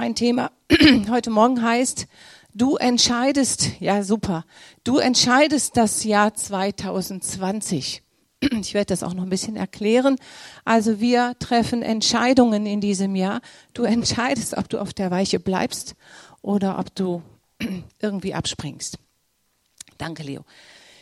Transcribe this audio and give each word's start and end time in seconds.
Mein 0.00 0.14
Thema 0.14 0.52
heute 1.10 1.28
Morgen 1.30 1.60
heißt, 1.60 2.06
du 2.54 2.76
entscheidest, 2.76 3.80
ja 3.80 4.04
super, 4.04 4.44
du 4.84 4.98
entscheidest 4.98 5.76
das 5.76 6.04
Jahr 6.04 6.34
2020. 6.34 8.04
Ich 8.60 8.74
werde 8.74 8.94
das 8.94 9.02
auch 9.02 9.12
noch 9.12 9.24
ein 9.24 9.28
bisschen 9.28 9.56
erklären. 9.56 10.14
Also 10.64 11.00
wir 11.00 11.34
treffen 11.40 11.82
Entscheidungen 11.82 12.64
in 12.64 12.80
diesem 12.80 13.16
Jahr. 13.16 13.40
Du 13.74 13.82
entscheidest, 13.82 14.56
ob 14.56 14.68
du 14.68 14.78
auf 14.78 14.94
der 14.94 15.10
Weiche 15.10 15.40
bleibst 15.40 15.96
oder 16.42 16.78
ob 16.78 16.94
du 16.94 17.20
irgendwie 18.00 18.34
abspringst. 18.34 18.98
Danke, 19.98 20.22
Leo. 20.22 20.44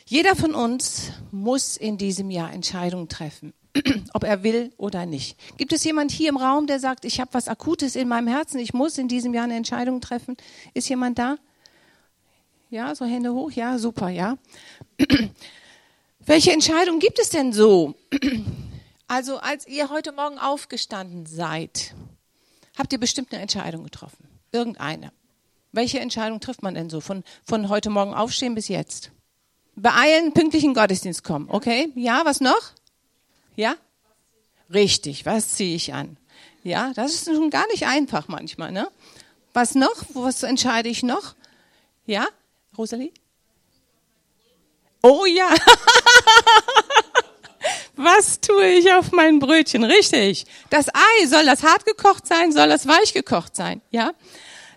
Jeder 0.07 0.35
von 0.35 0.55
uns 0.55 1.13
muss 1.33 1.77
in 1.77 1.99
diesem 1.99 2.31
Jahr 2.31 2.51
Entscheidungen 2.51 3.11
treffen, 3.11 3.53
ob 4.15 4.25
er 4.25 4.43
will 4.43 4.73
oder 4.77 5.07
nicht. 5.07 5.37
Gibt 5.57 5.73
es 5.73 5.85
jemand 5.85 6.11
hier 6.11 6.29
im 6.29 6.37
Raum, 6.37 6.67
der 6.67 6.81
sagt, 6.81 7.05
ich 7.05 7.21
habe 7.21 7.35
was 7.35 7.49
Akutes 7.49 7.97
in 7.97 8.09
meinem 8.09 8.29
Herzen, 8.29 8.59
ich 8.59 8.75
muss 8.75 8.99
in 8.99 9.09
diesem 9.09 9.35
Jahr 9.35 9.45
eine 9.45 9.57
Entscheidung 9.57 10.01
treffen? 10.01 10.37
Ist 10.75 10.89
jemand 10.89 11.19
da? 11.19 11.37
Ja, 12.71 12.95
so 12.95 13.05
Hände 13.05 13.33
hoch, 13.33 13.51
ja, 13.51 13.79
super, 13.79 14.09
ja. 14.09 14.39
Welche 16.27 16.53
Entscheidung 16.53 16.99
gibt 16.99 17.19
es 17.19 17.31
denn 17.31 17.53
so? 17.53 17.95
Also, 19.09 19.39
als 19.39 19.69
ihr 19.69 19.89
heute 19.89 20.11
Morgen 20.11 20.37
aufgestanden 20.37 21.27
seid, 21.27 21.95
habt 22.77 22.93
ihr 22.93 22.99
bestimmt 22.99 23.33
eine 23.33 23.41
Entscheidung 23.41 23.85
getroffen. 23.85 24.27
Irgendeine. 24.51 25.13
Welche 25.71 26.01
Entscheidung 26.01 26.41
trifft 26.41 26.65
man 26.65 26.75
denn 26.75 26.91
so 26.91 27.01
von, 27.01 27.23
von 27.45 27.69
heute 27.69 27.89
Morgen 27.89 28.15
aufstehen 28.15 28.57
bis 28.57 28.67
jetzt? 28.67 29.13
Beeilen, 29.77 30.33
pünktlich 30.33 30.65
in 30.65 30.75
Gottesdienst 30.75 31.23
kommen. 31.23 31.49
Okay? 31.51 31.93
Ja, 31.95 32.23
was 32.25 32.41
noch? 32.41 32.73
Ja? 33.57 33.75
Richtig, 34.73 35.27
was 35.27 35.55
ziehe 35.55 35.75
ich 35.77 35.93
an? 35.95 36.17
Ja, 36.63 36.93
das 36.95 37.13
ist 37.13 37.27
schon 37.27 37.51
gar 37.51 37.67
nicht 37.69 37.87
einfach 37.87 38.29
manchmal, 38.29 38.73
ne? 38.73 38.89
Was 39.53 39.75
noch? 39.75 40.05
Was 40.15 40.43
entscheide 40.43 40.89
ich 40.89 41.03
noch? 41.03 41.35
Ja? 42.05 42.27
Rosalie? 42.77 43.13
Oh 45.03 45.25
ja. 45.25 45.49
Was 47.97 48.41
tue 48.41 48.67
ich 48.67 48.93
auf 48.93 49.13
mein 49.13 49.39
Brötchen? 49.39 49.83
Richtig. 49.85 50.45
Das 50.69 50.89
Ei, 50.89 51.27
soll 51.27 51.47
das 51.47 51.63
hart 51.63 51.87
gekocht 51.87 52.27
sein? 52.27 52.53
Soll 52.53 52.69
das 52.69 52.87
weich 52.87 53.15
gekocht 53.15 53.57
sein? 53.57 53.81
Ja? 53.91 54.13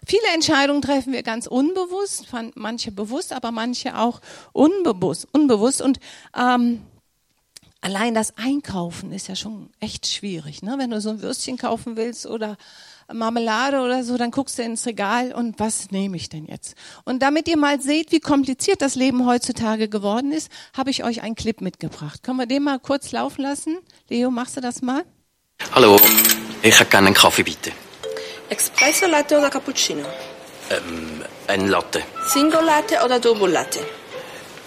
Viele 0.06 0.28
Entscheidungen 0.34 0.82
treffen 0.82 1.12
wir 1.14 1.22
ganz 1.22 1.46
unbewusst, 1.46 2.28
manche 2.56 2.92
bewusst, 2.92 3.34
aber 3.34 3.52
manche 3.52 3.98
auch 3.98 4.22
unbewusst. 4.54 5.28
unbewusst. 5.34 5.82
Und 5.82 6.00
ähm, 6.38 6.82
allein 7.82 8.14
das 8.14 8.38
Einkaufen 8.38 9.12
ist 9.12 9.28
ja 9.28 9.36
schon 9.36 9.70
echt 9.80 10.08
schwierig. 10.08 10.62
Ne? 10.62 10.76
Wenn 10.78 10.90
du 10.90 11.02
so 11.02 11.10
ein 11.12 11.22
Würstchen 11.22 11.58
kaufen 11.58 11.98
willst 11.98 12.26
oder 12.26 12.58
Marmelade 13.12 13.82
oder 13.82 14.04
so, 14.04 14.18
dann 14.18 14.32
guckst 14.32 14.60
du 14.60 14.64
ins 14.64 14.86
Regal 14.86 15.34
und 15.34 15.60
was 15.60 15.92
nehme 15.92 16.16
ich 16.18 16.30
denn 16.30 16.46
jetzt? 16.46 16.76
Und 17.06 17.24
damit 17.24 17.48
ihr 17.48 17.58
mal 17.58 17.82
seht, 17.82 18.12
wie 18.12 18.20
kompliziert 18.20 18.82
das 18.82 18.96
Leben 18.96 19.26
heutzutage 19.26 19.88
geworden 19.88 20.32
ist, 20.32 20.52
habe 20.78 20.92
ich 20.92 21.04
euch 21.04 21.22
einen 21.24 21.36
Clip 21.36 21.60
mitgebracht. 21.62 22.22
Können 22.22 22.38
wir 22.38 22.46
den 22.46 22.64
mal 22.64 22.80
kurz 22.80 23.12
laufen 23.12 23.42
lassen? 23.42 23.80
Leo, 24.10 24.30
machst 24.30 24.58
du 24.58 24.62
das 24.62 24.82
mal? 24.82 25.04
Hallo, 25.74 26.00
ich 26.62 26.80
hätte 26.80 26.90
gerne 26.90 27.08
einen 27.08 27.16
Kaffee, 27.16 27.44
bitte. 27.44 27.72
Espresso 28.50 29.08
Latte 29.08 29.38
oder 29.38 29.50
Cappuccino? 29.50 30.06
Ähm, 30.70 31.24
ein 31.48 31.68
Latte. 31.68 32.04
Single 32.28 32.64
Latte 32.64 33.04
oder 33.04 33.20
Double 33.20 33.52
Latte? 33.52 33.80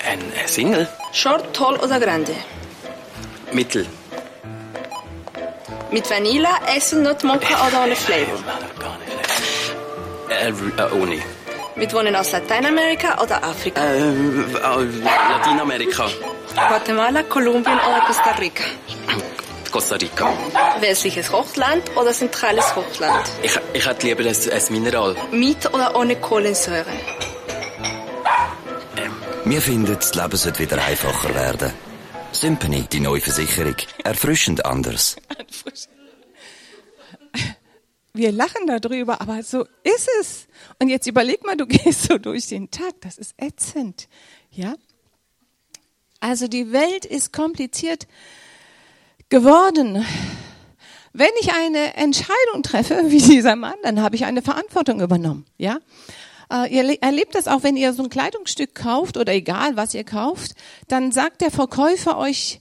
Ein 0.04 0.20
Single? 0.46 0.88
Short, 1.12 1.54
Tall 1.54 1.76
oder 1.76 2.00
Grande? 2.00 2.34
Mittel. 3.52 3.86
Mit 5.90 6.08
Vanilla, 6.10 6.58
Essen, 6.74 7.02
Mokka 7.02 7.66
oder 7.66 7.84
ohne 7.84 7.96
Flavor? 7.96 8.38
Äh, 10.30 10.48
äh, 10.48 11.02
ohne. 11.02 11.22
Mit 11.76 11.92
Wohnen 11.92 12.16
aus 12.16 12.32
Lateinamerika 12.32 13.20
oder 13.22 13.42
Afrika? 13.44 13.82
Äh, 13.82 13.98
äh, 13.98 14.86
Lateinamerika. 15.30 16.08
Guatemala, 16.54 17.22
Kolumbien 17.24 17.78
oder 17.78 18.00
Costa 18.06 18.30
Rica? 18.40 18.64
Costa 19.70 19.96
Rica. 19.96 20.30
Westliches 20.80 21.30
Hochland 21.30 21.82
oder 21.96 22.12
zentrales 22.12 22.74
Hochland? 22.74 23.30
Ich, 23.42 23.58
ich 23.74 23.86
hätte 23.86 24.06
lieber 24.06 24.24
ein, 24.24 24.36
ein 24.50 24.62
Mineral. 24.70 25.14
Mit 25.30 25.72
oder 25.72 25.94
ohne 25.96 26.16
Kohlensäure? 26.16 26.86
Ähm. 28.96 29.12
Wir 29.44 29.60
finden, 29.60 29.96
das 29.98 30.14
Leben 30.14 30.36
sollte 30.36 30.58
wieder 30.58 30.82
einfacher 30.82 31.34
werden. 31.34 31.91
Symphony, 32.32 32.82
die 32.90 33.00
neue 33.00 33.20
Versicherung. 33.20 33.76
Erfrischend 34.04 34.64
anders. 34.64 35.16
Wir 38.14 38.30
lachen 38.30 38.66
darüber, 38.66 39.20
aber 39.20 39.42
so 39.42 39.64
ist 39.84 40.08
es. 40.20 40.46
Und 40.78 40.88
jetzt 40.88 41.06
überleg 41.06 41.44
mal, 41.44 41.56
du 41.56 41.66
gehst 41.68 42.02
so 42.04 42.18
durch 42.18 42.48
den 42.48 42.70
Tag. 42.70 42.94
Das 43.00 43.18
ist 43.18 43.34
ätzend. 43.38 44.08
Ja? 44.50 44.74
Also 46.20 46.46
die 46.46 46.72
Welt 46.72 47.04
ist 47.04 47.32
kompliziert 47.32 48.06
geworden. 49.28 50.04
Wenn 51.14 51.30
ich 51.40 51.52
eine 51.52 51.94
Entscheidung 51.96 52.62
treffe, 52.62 53.04
wie 53.08 53.20
dieser 53.20 53.56
Mann, 53.56 53.76
dann 53.82 54.00
habe 54.00 54.16
ich 54.16 54.24
eine 54.24 54.42
Verantwortung 54.42 55.00
übernommen. 55.00 55.46
Ja? 55.58 55.78
Äh, 56.52 56.74
ihr 56.74 57.02
erlebt 57.02 57.34
das 57.34 57.48
auch, 57.48 57.62
wenn 57.62 57.76
ihr 57.76 57.94
so 57.94 58.02
ein 58.02 58.10
Kleidungsstück 58.10 58.74
kauft 58.74 59.16
oder 59.16 59.32
egal, 59.32 59.76
was 59.76 59.94
ihr 59.94 60.04
kauft, 60.04 60.52
dann 60.86 61.10
sagt 61.10 61.40
der 61.40 61.50
Verkäufer 61.50 62.18
euch, 62.18 62.60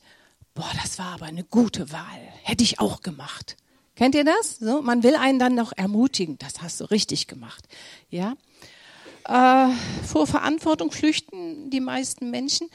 boah, 0.53 0.71
das 0.81 0.97
war 0.97 1.13
aber 1.13 1.25
eine 1.25 1.43
gute 1.43 1.91
Wahl. 1.91 2.21
Hätte 2.43 2.63
ich 2.63 2.79
auch 2.79 3.01
gemacht. 3.01 3.57
Kennt 3.95 4.15
ihr 4.15 4.23
das? 4.23 4.57
So, 4.59 4.81
man 4.81 5.03
will 5.03 5.15
einen 5.15 5.39
dann 5.39 5.55
noch 5.55 5.73
ermutigen. 5.75 6.37
Das 6.39 6.61
hast 6.61 6.79
du 6.79 6.85
richtig 6.85 7.27
gemacht. 7.27 7.67
Ja? 8.09 8.35
Äh, 9.27 9.73
vor 10.07 10.25
Verantwortung 10.25 10.91
flüchten 10.91 11.69
die 11.69 11.81
meisten 11.81 12.31
Menschen. 12.31 12.69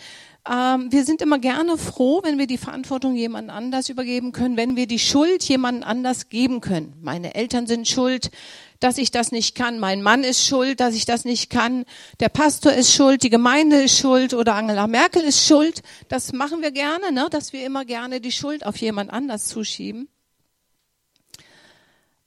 Ähm, 0.48 0.92
wir 0.92 1.04
sind 1.04 1.22
immer 1.22 1.40
gerne 1.40 1.76
froh, 1.76 2.20
wenn 2.22 2.38
wir 2.38 2.46
die 2.46 2.58
Verantwortung 2.58 3.16
jemand 3.16 3.50
anders 3.50 3.88
übergeben 3.88 4.30
können, 4.30 4.56
wenn 4.56 4.76
wir 4.76 4.86
die 4.86 5.00
Schuld 5.00 5.42
jemand 5.44 5.84
anders 5.84 6.28
geben 6.28 6.60
können. 6.60 6.94
Meine 7.02 7.34
Eltern 7.34 7.66
sind 7.66 7.88
schuld, 7.88 8.30
dass 8.78 8.96
ich 8.98 9.10
das 9.10 9.32
nicht 9.32 9.56
kann. 9.56 9.80
Mein 9.80 10.02
Mann 10.02 10.22
ist 10.22 10.46
schuld, 10.46 10.78
dass 10.78 10.94
ich 10.94 11.04
das 11.04 11.24
nicht 11.24 11.50
kann. 11.50 11.84
Der 12.20 12.28
Pastor 12.28 12.72
ist 12.72 12.92
schuld, 12.92 13.24
die 13.24 13.30
Gemeinde 13.30 13.82
ist 13.82 13.98
schuld 13.98 14.34
oder 14.34 14.54
Angela 14.54 14.86
Merkel 14.86 15.22
ist 15.22 15.44
schuld. 15.44 15.82
Das 16.08 16.32
machen 16.32 16.62
wir 16.62 16.70
gerne, 16.70 17.10
ne? 17.10 17.26
dass 17.28 17.52
wir 17.52 17.66
immer 17.66 17.84
gerne 17.84 18.20
die 18.20 18.32
Schuld 18.32 18.64
auf 18.64 18.76
jemand 18.76 19.10
anders 19.10 19.48
zuschieben. 19.48 20.08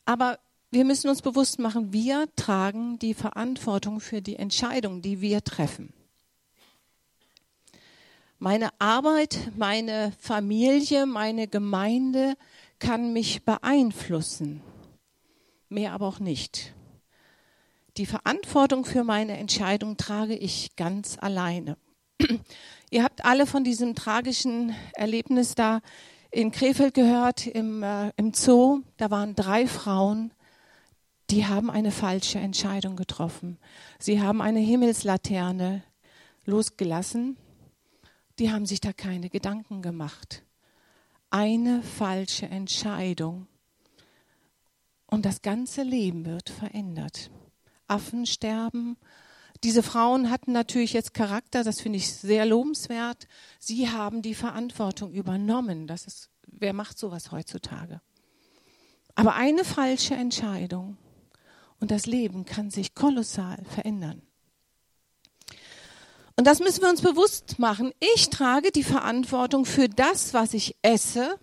Aber 0.04 0.40
wir 0.72 0.84
müssen 0.84 1.10
uns 1.10 1.22
bewusst 1.22 1.58
machen, 1.60 1.94
wir 1.94 2.28
tragen 2.36 3.00
die 3.00 3.14
Verantwortung 3.14 4.02
für 4.02 4.22
die 4.22 4.36
Entscheidung, 4.36 5.02
die 5.02 5.22
wir 5.22 5.44
treffen. 5.44 5.94
Meine 8.42 8.70
Arbeit, 8.80 9.52
meine 9.58 10.14
Familie, 10.18 11.06
meine 11.06 11.50
Gemeinde 11.50 12.36
kann 12.80 13.12
mich 13.12 13.44
beeinflussen, 13.44 14.62
mehr 15.68 15.92
aber 15.92 16.08
auch 16.08 16.22
nicht. 16.22 16.74
Die 17.98 18.06
Verantwortung 18.06 18.86
für 18.86 19.04
meine 19.04 19.38
Entscheidung 19.38 19.98
trage 19.98 20.38
ich 20.38 20.78
ganz 20.78 21.18
alleine. 21.20 21.76
Ihr 22.90 23.04
habt 23.04 23.26
alle 23.26 23.46
von 23.46 23.66
diesem 23.66 23.94
tragischen 23.94 24.74
Erlebnis 24.94 25.56
da 25.56 25.82
in 26.32 26.54
Krefeld 26.54 26.94
gehört, 26.94 27.46
im, 27.46 27.84
äh, 27.84 28.14
im 28.16 28.34
Zoo. 28.34 28.84
Da 28.96 29.12
waren 29.12 29.36
drei 29.36 29.68
Frauen, 29.68 30.32
die 31.30 31.46
haben 31.46 31.70
eine 31.70 31.92
falsche 31.92 32.40
Entscheidung 32.40 32.96
getroffen. 32.96 33.58
Sie 34.00 34.22
haben 34.22 34.42
eine 34.42 34.62
Himmelslaterne 34.62 35.84
losgelassen 36.46 37.36
die 38.40 38.52
haben 38.52 38.66
sich 38.66 38.82
da 38.82 38.94
keine 38.94 39.30
Gedanken 39.30 39.82
gemacht. 39.82 40.44
Eine 41.30 41.84
falsche 41.84 42.48
Entscheidung 42.48 43.48
und 45.06 45.26
das 45.26 45.42
ganze 45.42 45.84
Leben 45.84 46.26
wird 46.26 46.50
verändert. 46.50 47.30
Affen 47.88 48.26
sterben. 48.26 48.98
Diese 49.64 49.84
Frauen 49.84 50.30
hatten 50.30 50.54
natürlich 50.54 50.94
jetzt 50.94 51.14
Charakter, 51.14 51.64
das 51.64 51.82
finde 51.82 51.98
ich 51.98 52.14
sehr 52.14 52.46
lobenswert. 52.46 53.28
Sie 53.60 53.90
haben 53.90 54.22
die 54.22 54.36
Verantwortung 54.36 55.12
übernommen. 55.12 55.86
Das 55.86 56.06
ist, 56.06 56.30
wer 56.48 56.74
macht 56.74 56.98
sowas 56.98 57.32
heutzutage? 57.32 58.02
Aber 59.16 59.36
eine 59.36 59.66
falsche 59.66 60.16
Entscheidung 60.16 60.98
und 61.80 61.92
das 61.92 62.06
Leben 62.06 62.46
kann 62.46 62.70
sich 62.70 62.96
kolossal 62.96 63.64
verändern. 63.66 64.22
Und 66.40 66.46
das 66.46 66.62
müssen 66.62 66.84
wir 66.84 66.90
uns 66.90 67.02
bewusst 67.02 67.60
machen. 67.60 67.92
Ich 68.16 68.30
trage 68.30 68.72
die 68.72 68.86
Verantwortung 68.86 69.66
für 69.66 69.90
das, 69.90 70.34
was 70.34 70.54
ich 70.54 70.78
esse, 70.82 71.38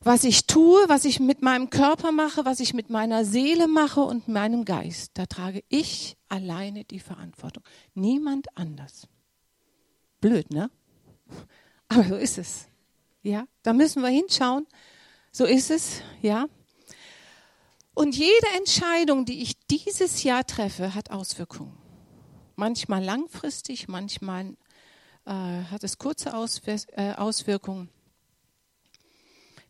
was 0.00 0.24
ich 0.24 0.46
tue, 0.46 0.82
was 0.88 1.04
ich 1.04 1.20
mit 1.20 1.42
meinem 1.42 1.68
Körper 1.68 2.12
mache, 2.12 2.46
was 2.46 2.60
ich 2.60 2.72
mit 2.72 2.88
meiner 2.88 3.26
Seele 3.26 3.68
mache 3.68 4.00
und 4.00 4.26
meinem 4.26 4.64
Geist. 4.64 5.10
Da 5.18 5.26
trage 5.26 5.62
ich 5.68 6.16
alleine 6.30 6.84
die 6.84 6.98
Verantwortung. 6.98 7.62
Niemand 7.92 8.46
anders. 8.56 9.06
Blöd, 10.22 10.50
ne? 10.50 10.70
Aber 11.88 12.04
so 12.04 12.16
ist 12.16 12.38
es. 12.38 12.68
Ja, 13.20 13.44
da 13.62 13.74
müssen 13.74 14.00
wir 14.00 14.08
hinschauen. 14.08 14.66
So 15.30 15.44
ist 15.44 15.70
es, 15.70 16.00
ja. 16.22 16.46
Und 17.92 18.16
jede 18.16 18.46
Entscheidung, 18.56 19.26
die 19.26 19.42
ich 19.42 19.58
dieses 19.66 20.22
Jahr 20.22 20.46
treffe, 20.46 20.94
hat 20.94 21.10
Auswirkungen. 21.10 21.81
Manchmal 22.56 23.02
langfristig, 23.02 23.88
manchmal 23.88 24.56
äh, 25.24 25.30
hat 25.30 25.84
es 25.84 25.98
kurze 25.98 26.34
Auswir 26.34 26.76
äh, 26.96 27.12
Auswirkungen. 27.12 27.88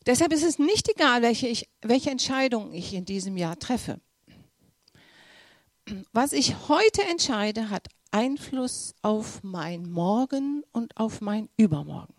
Deshalb 0.07 0.33
ist 0.33 0.43
es 0.43 0.59
nicht 0.59 0.89
egal, 0.89 1.23
welche, 1.23 1.47
ich, 1.47 1.69
welche 1.81 2.11
Entscheidung 2.11 2.73
ich 2.73 2.93
in 2.93 3.05
diesem 3.05 3.37
Jahr 3.37 3.59
treffe. 3.59 4.01
Was 6.13 6.33
ich 6.33 6.69
heute 6.69 7.03
entscheide, 7.05 7.71
hat 7.71 7.89
Einfluss 8.11 8.95
auf 9.03 9.43
mein 9.43 9.91
Morgen 9.91 10.65
und 10.73 10.97
auf 10.97 11.21
mein 11.21 11.49
Übermorgen. 11.57 12.15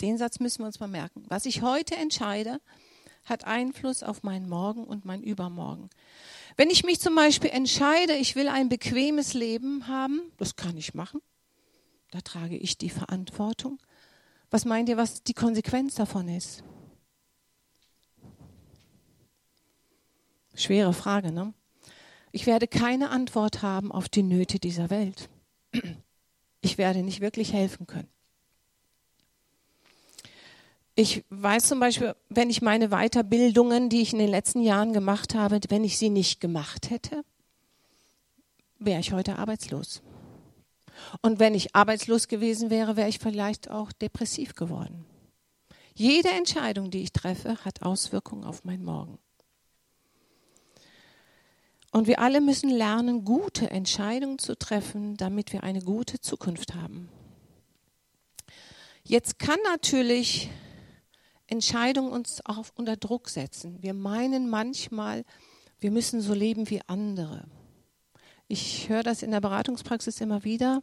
Den 0.00 0.18
Satz 0.18 0.40
müssen 0.40 0.60
wir 0.60 0.66
uns 0.66 0.80
mal 0.80 0.88
merken. 0.88 1.24
Was 1.28 1.46
ich 1.46 1.62
heute 1.62 1.96
entscheide, 1.96 2.60
hat 3.24 3.44
Einfluss 3.44 4.02
auf 4.02 4.22
mein 4.22 4.48
Morgen 4.48 4.84
und 4.84 5.04
mein 5.04 5.22
Übermorgen. 5.22 5.88
Wenn 6.56 6.70
ich 6.70 6.84
mich 6.84 7.00
zum 7.00 7.14
Beispiel 7.14 7.50
entscheide, 7.50 8.14
ich 8.14 8.36
will 8.36 8.48
ein 8.48 8.68
bequemes 8.68 9.34
Leben 9.34 9.88
haben, 9.88 10.20
das 10.36 10.56
kann 10.56 10.76
ich 10.76 10.94
machen. 10.94 11.20
Da 12.10 12.20
trage 12.20 12.56
ich 12.56 12.78
die 12.78 12.90
Verantwortung. 12.90 13.80
Was 14.50 14.64
meint 14.64 14.88
ihr, 14.88 14.96
was 14.96 15.24
die 15.24 15.34
Konsequenz 15.34 15.96
davon 15.96 16.28
ist? 16.28 16.62
Schwere 20.54 20.92
Frage, 20.92 21.32
ne? 21.32 21.52
Ich 22.30 22.46
werde 22.46 22.68
keine 22.68 23.10
Antwort 23.10 23.62
haben 23.62 23.90
auf 23.90 24.08
die 24.08 24.22
Nöte 24.22 24.60
dieser 24.60 24.90
Welt. 24.90 25.28
Ich 26.60 26.78
werde 26.78 27.02
nicht 27.02 27.20
wirklich 27.20 27.52
helfen 27.52 27.86
können. 27.86 28.13
Ich 30.96 31.24
weiß 31.30 31.66
zum 31.66 31.80
Beispiel, 31.80 32.14
wenn 32.28 32.50
ich 32.50 32.62
meine 32.62 32.90
Weiterbildungen, 32.90 33.88
die 33.88 34.02
ich 34.02 34.12
in 34.12 34.20
den 34.20 34.28
letzten 34.28 34.62
Jahren 34.62 34.92
gemacht 34.92 35.34
habe, 35.34 35.58
wenn 35.68 35.82
ich 35.82 35.98
sie 35.98 36.08
nicht 36.08 36.40
gemacht 36.40 36.90
hätte, 36.90 37.24
wäre 38.78 39.00
ich 39.00 39.12
heute 39.12 39.38
arbeitslos. 39.38 40.02
Und 41.20 41.40
wenn 41.40 41.54
ich 41.54 41.74
arbeitslos 41.74 42.28
gewesen 42.28 42.70
wäre, 42.70 42.96
wäre 42.96 43.08
ich 43.08 43.18
vielleicht 43.18 43.70
auch 43.70 43.90
depressiv 43.90 44.54
geworden. 44.54 45.04
Jede 45.94 46.30
Entscheidung, 46.30 46.92
die 46.92 47.02
ich 47.02 47.12
treffe, 47.12 47.64
hat 47.64 47.82
Auswirkungen 47.82 48.44
auf 48.44 48.64
mein 48.64 48.84
Morgen. 48.84 49.18
Und 51.90 52.06
wir 52.06 52.20
alle 52.20 52.40
müssen 52.40 52.70
lernen, 52.70 53.24
gute 53.24 53.70
Entscheidungen 53.70 54.38
zu 54.38 54.56
treffen, 54.56 55.16
damit 55.16 55.52
wir 55.52 55.64
eine 55.64 55.80
gute 55.80 56.20
Zukunft 56.20 56.74
haben. 56.74 57.08
Jetzt 59.04 59.38
kann 59.38 59.58
natürlich 59.64 60.50
Entscheidungen 61.46 62.10
uns 62.10 62.44
auch 62.44 62.66
unter 62.74 62.96
Druck 62.96 63.28
setzen. 63.28 63.82
Wir 63.82 63.94
meinen 63.94 64.48
manchmal, 64.48 65.24
wir 65.78 65.90
müssen 65.90 66.20
so 66.20 66.34
leben 66.34 66.70
wie 66.70 66.80
andere. 66.86 67.44
Ich 68.48 68.88
höre 68.88 69.02
das 69.02 69.22
in 69.22 69.30
der 69.30 69.40
Beratungspraxis 69.40 70.20
immer 70.20 70.44
wieder. 70.44 70.82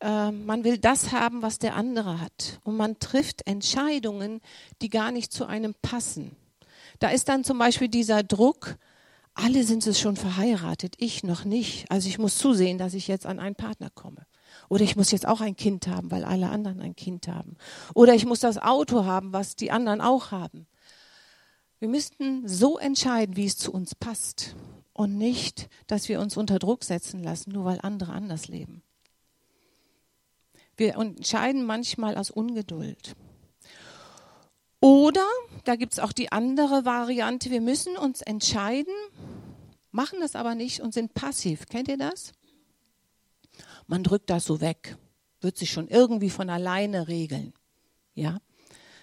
Äh, 0.00 0.30
man 0.32 0.64
will 0.64 0.78
das 0.78 1.12
haben, 1.12 1.42
was 1.42 1.58
der 1.58 1.76
andere 1.76 2.20
hat. 2.20 2.60
Und 2.64 2.76
man 2.76 2.98
trifft 2.98 3.46
Entscheidungen, 3.46 4.40
die 4.80 4.88
gar 4.88 5.12
nicht 5.12 5.32
zu 5.32 5.46
einem 5.46 5.74
passen. 5.80 6.36
Da 6.98 7.08
ist 7.08 7.28
dann 7.28 7.44
zum 7.44 7.58
Beispiel 7.58 7.88
dieser 7.88 8.22
Druck, 8.22 8.76
alle 9.34 9.64
sind 9.64 9.86
es 9.86 9.98
schon 9.98 10.16
verheiratet, 10.16 10.94
ich 10.98 11.22
noch 11.24 11.44
nicht. 11.44 11.90
Also 11.90 12.08
ich 12.08 12.18
muss 12.18 12.38
zusehen, 12.38 12.78
dass 12.78 12.94
ich 12.94 13.08
jetzt 13.08 13.26
an 13.26 13.38
einen 13.38 13.54
Partner 13.54 13.90
komme. 13.90 14.26
Oder 14.68 14.84
ich 14.84 14.96
muss 14.96 15.10
jetzt 15.10 15.26
auch 15.26 15.40
ein 15.40 15.56
Kind 15.56 15.86
haben, 15.86 16.10
weil 16.10 16.24
alle 16.24 16.50
anderen 16.50 16.80
ein 16.80 16.94
Kind 16.94 17.28
haben. 17.28 17.56
Oder 17.94 18.14
ich 18.14 18.26
muss 18.26 18.40
das 18.40 18.58
Auto 18.58 19.04
haben, 19.04 19.32
was 19.32 19.56
die 19.56 19.70
anderen 19.70 20.00
auch 20.00 20.30
haben. 20.30 20.66
Wir 21.78 21.88
müssten 21.88 22.46
so 22.46 22.78
entscheiden, 22.78 23.36
wie 23.36 23.46
es 23.46 23.56
zu 23.56 23.72
uns 23.72 23.94
passt. 23.94 24.54
Und 24.92 25.16
nicht, 25.16 25.68
dass 25.86 26.08
wir 26.08 26.20
uns 26.20 26.36
unter 26.36 26.58
Druck 26.58 26.84
setzen 26.84 27.22
lassen, 27.22 27.52
nur 27.52 27.64
weil 27.64 27.80
andere 27.82 28.12
anders 28.12 28.48
leben. 28.48 28.82
Wir 30.76 30.96
entscheiden 30.96 31.64
manchmal 31.64 32.16
aus 32.16 32.30
Ungeduld. 32.30 33.14
Oder, 34.80 35.26
da 35.64 35.76
gibt 35.76 35.92
es 35.92 36.00
auch 36.00 36.12
die 36.12 36.32
andere 36.32 36.84
Variante, 36.84 37.50
wir 37.50 37.60
müssen 37.60 37.96
uns 37.96 38.20
entscheiden, 38.20 38.92
machen 39.92 40.18
das 40.20 40.34
aber 40.34 40.54
nicht 40.54 40.80
und 40.80 40.92
sind 40.92 41.14
passiv. 41.14 41.66
Kennt 41.68 41.88
ihr 41.88 41.98
das? 41.98 42.32
Man 43.86 44.02
drückt 44.02 44.30
das 44.30 44.44
so 44.44 44.60
weg, 44.60 44.96
wird 45.40 45.56
sich 45.56 45.70
schon 45.70 45.88
irgendwie 45.88 46.30
von 46.30 46.50
alleine 46.50 47.08
regeln. 47.08 47.52
Ja? 48.14 48.38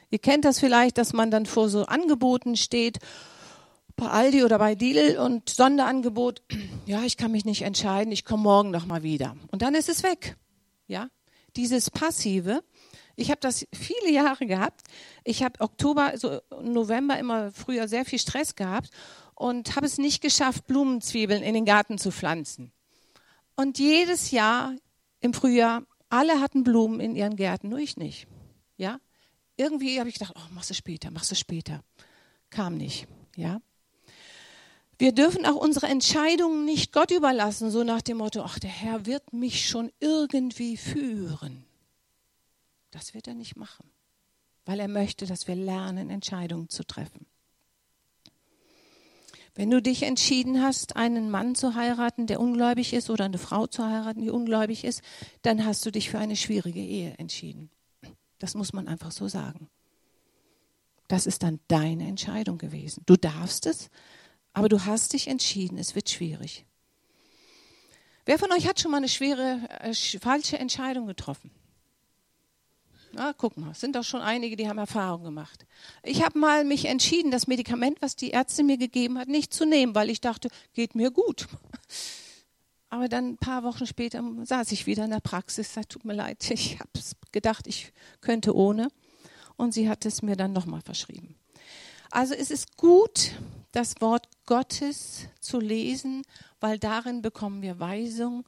Ihr 0.09 0.19
kennt 0.19 0.45
das 0.45 0.59
vielleicht, 0.59 0.97
dass 0.97 1.13
man 1.13 1.31
dann 1.31 1.45
vor 1.45 1.69
so 1.69 1.85
Angeboten 1.85 2.55
steht, 2.55 2.99
bei 3.95 4.07
Aldi 4.07 4.43
oder 4.43 4.57
bei 4.57 4.73
Lidl 4.73 5.19
und 5.19 5.49
Sonderangebot, 5.49 6.41
ja, 6.85 7.03
ich 7.03 7.17
kann 7.17 7.31
mich 7.31 7.45
nicht 7.45 7.61
entscheiden, 7.61 8.11
ich 8.11 8.25
komme 8.25 8.43
morgen 8.43 8.71
noch 8.71 8.85
mal 8.85 9.03
wieder. 9.03 9.35
Und 9.51 9.61
dann 9.61 9.75
ist 9.75 9.89
es 9.89 10.03
weg. 10.03 10.37
Ja? 10.87 11.09
Dieses 11.55 11.91
Passive, 11.91 12.63
ich 13.15 13.29
habe 13.29 13.41
das 13.41 13.67
viele 13.73 14.11
Jahre 14.11 14.45
gehabt. 14.47 14.81
Ich 15.23 15.43
habe 15.43 15.59
Oktober, 15.59 16.13
so 16.15 16.39
November 16.61 17.19
immer 17.19 17.51
früher 17.51 17.87
sehr 17.87 18.05
viel 18.05 18.19
Stress 18.19 18.55
gehabt 18.55 18.89
und 19.39 19.77
habe 19.77 19.85
es 19.85 19.97
nicht 19.97 20.21
geschafft, 20.21 20.67
Blumenzwiebeln 20.67 21.41
in 21.41 21.53
den 21.53 21.63
Garten 21.63 21.97
zu 21.97 22.11
pflanzen. 22.11 22.73
Und 23.55 23.79
jedes 23.79 24.31
Jahr 24.31 24.75
im 25.21 25.33
Frühjahr, 25.33 25.83
alle 26.09 26.41
hatten 26.41 26.65
Blumen 26.65 26.99
in 26.99 27.15
ihren 27.15 27.37
Gärten, 27.37 27.69
nur 27.69 27.79
ich 27.79 27.95
nicht. 27.95 28.27
Ja? 28.75 28.99
Irgendwie 29.55 29.97
habe 29.97 30.09
ich 30.09 30.15
gedacht, 30.15 30.33
oh, 30.35 30.53
machst 30.53 30.69
du 30.69 30.73
später, 30.73 31.09
machst 31.09 31.31
du 31.31 31.35
später. 31.35 31.81
Kam 32.49 32.75
nicht. 32.75 33.07
Ja? 33.37 33.61
Wir 34.97 35.13
dürfen 35.13 35.45
auch 35.45 35.55
unsere 35.55 35.87
Entscheidungen 35.87 36.65
nicht 36.65 36.91
Gott 36.91 37.11
überlassen, 37.11 37.71
so 37.71 37.85
nach 37.85 38.01
dem 38.01 38.17
Motto, 38.17 38.41
ach, 38.41 38.59
der 38.59 38.69
Herr 38.69 39.05
wird 39.05 39.31
mich 39.31 39.69
schon 39.69 39.89
irgendwie 40.01 40.75
führen. 40.75 41.63
Das 42.91 43.13
wird 43.13 43.29
er 43.29 43.35
nicht 43.35 43.55
machen, 43.55 43.89
weil 44.65 44.81
er 44.81 44.89
möchte, 44.89 45.25
dass 45.25 45.47
wir 45.47 45.55
lernen, 45.55 46.09
Entscheidungen 46.09 46.67
zu 46.67 46.83
treffen. 46.85 47.25
Wenn 49.59 49.71
du 49.71 49.81
dich 49.81 50.03
entschieden 50.03 50.63
hast, 50.63 50.95
einen 50.95 51.29
Mann 51.29 51.53
zu 51.53 51.75
heiraten, 51.75 52.27
der 52.27 52.39
ungläubig 52.39 52.93
ist, 52.93 53.09
oder 53.09 53.25
eine 53.25 53.37
Frau 53.37 53.67
zu 53.67 53.85
heiraten, 53.85 54.21
die 54.21 54.29
ungläubig 54.29 54.85
ist, 54.85 55.01
dann 55.41 55.65
hast 55.65 55.85
du 55.85 55.91
dich 55.91 56.09
für 56.09 56.17
eine 56.17 56.37
schwierige 56.37 56.79
Ehe 56.79 57.15
entschieden. 57.17 57.69
Das 58.37 58.55
muss 58.55 58.71
man 58.71 58.87
einfach 58.87 59.11
so 59.11 59.27
sagen. 59.27 59.67
Das 61.09 61.27
ist 61.27 61.43
dann 61.43 61.59
deine 61.67 62.07
Entscheidung 62.07 62.57
gewesen. 62.57 63.03
Du 63.05 63.17
darfst 63.17 63.65
es, 63.65 63.89
aber 64.53 64.69
du 64.69 64.85
hast 64.85 65.11
dich 65.11 65.27
entschieden, 65.27 65.77
es 65.77 65.93
wird 65.93 66.09
schwierig. 66.09 66.65
Wer 68.23 68.39
von 68.39 68.53
euch 68.53 68.65
hat 68.65 68.79
schon 68.79 68.91
mal 68.91 68.97
eine 68.97 69.09
schwere, 69.09 69.59
äh, 69.81 69.93
falsche 69.93 70.57
Entscheidung 70.57 71.05
getroffen? 71.05 71.51
Na, 73.19 73.33
guck 73.33 73.57
mal, 73.57 73.73
sind 73.73 73.97
doch 73.97 74.05
schon 74.05 74.21
einige, 74.21 74.55
die 74.55 74.69
haben 74.69 74.77
Erfahrung 74.77 75.25
gemacht. 75.25 75.65
Ich 76.03 76.23
habe 76.23 76.39
mal 76.39 76.63
mich 76.63 76.85
entschieden, 76.85 77.31
das 77.31 77.47
Medikament, 77.47 78.01
was 78.01 78.15
die 78.15 78.29
Ärzte 78.29 78.63
mir 78.63 78.77
gegeben 78.77 79.17
hat, 79.17 79.27
nicht 79.27 79.53
zu 79.53 79.65
nehmen, 79.65 79.93
weil 79.93 80.09
ich 80.09 80.21
dachte, 80.21 80.47
geht 80.73 80.95
mir 80.95 81.11
gut. 81.11 81.49
Aber 82.89 83.09
dann 83.09 83.31
ein 83.31 83.37
paar 83.37 83.63
Wochen 83.63 83.85
später 83.85 84.23
saß 84.45 84.71
ich 84.71 84.87
wieder 84.87 85.03
in 85.03 85.11
der 85.11 85.19
Praxis, 85.19 85.73
sagte, 85.73 85.95
tut 85.95 86.05
mir 86.05 86.13
leid, 86.13 86.49
ich 86.49 86.79
habe 86.79 86.91
gedacht, 87.33 87.67
ich 87.67 87.91
könnte 88.21 88.55
ohne. 88.55 88.87
Und 89.57 89.73
sie 89.73 89.89
hat 89.89 90.05
es 90.05 90.21
mir 90.21 90.37
dann 90.37 90.53
nochmal 90.53 90.79
verschrieben. 90.79 91.35
Also 92.11 92.33
es 92.33 92.49
ist 92.49 92.77
gut, 92.77 93.33
das 93.73 93.99
Wort 93.99 94.29
Gottes 94.45 95.27
zu 95.41 95.59
lesen, 95.59 96.23
weil 96.61 96.79
darin 96.79 97.21
bekommen 97.21 97.63
wir 97.63 97.81
Weisung 97.81 98.45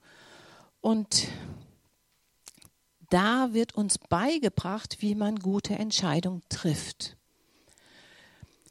und 0.80 1.28
da 3.12 3.53
wird 3.53 3.75
uns 3.75 3.98
beigebracht, 3.98 4.98
wie 5.01 5.15
man 5.15 5.38
gute 5.38 5.75
Entscheidungen 5.75 6.41
trifft. 6.50 7.18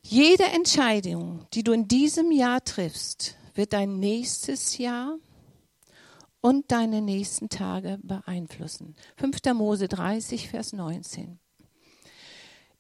Jede 0.03 0.45
Entscheidung, 0.45 1.47
die 1.53 1.63
du 1.63 1.73
in 1.73 1.87
diesem 1.87 2.33
Jahr 2.33 2.65
triffst, 2.65 3.37
wird 3.55 3.75
dein 3.75 3.99
nächstes 4.01 4.79
Jahr 4.79 5.19
und 6.41 6.73
deine 6.73 7.03
nächsten 7.03 7.51
Tage 7.51 7.99
beeinflussen. 8.03 8.97
5. 9.17 9.39
Mose 9.55 9.89
30, 9.89 10.49
Vers 10.49 10.73
19. 10.73 11.39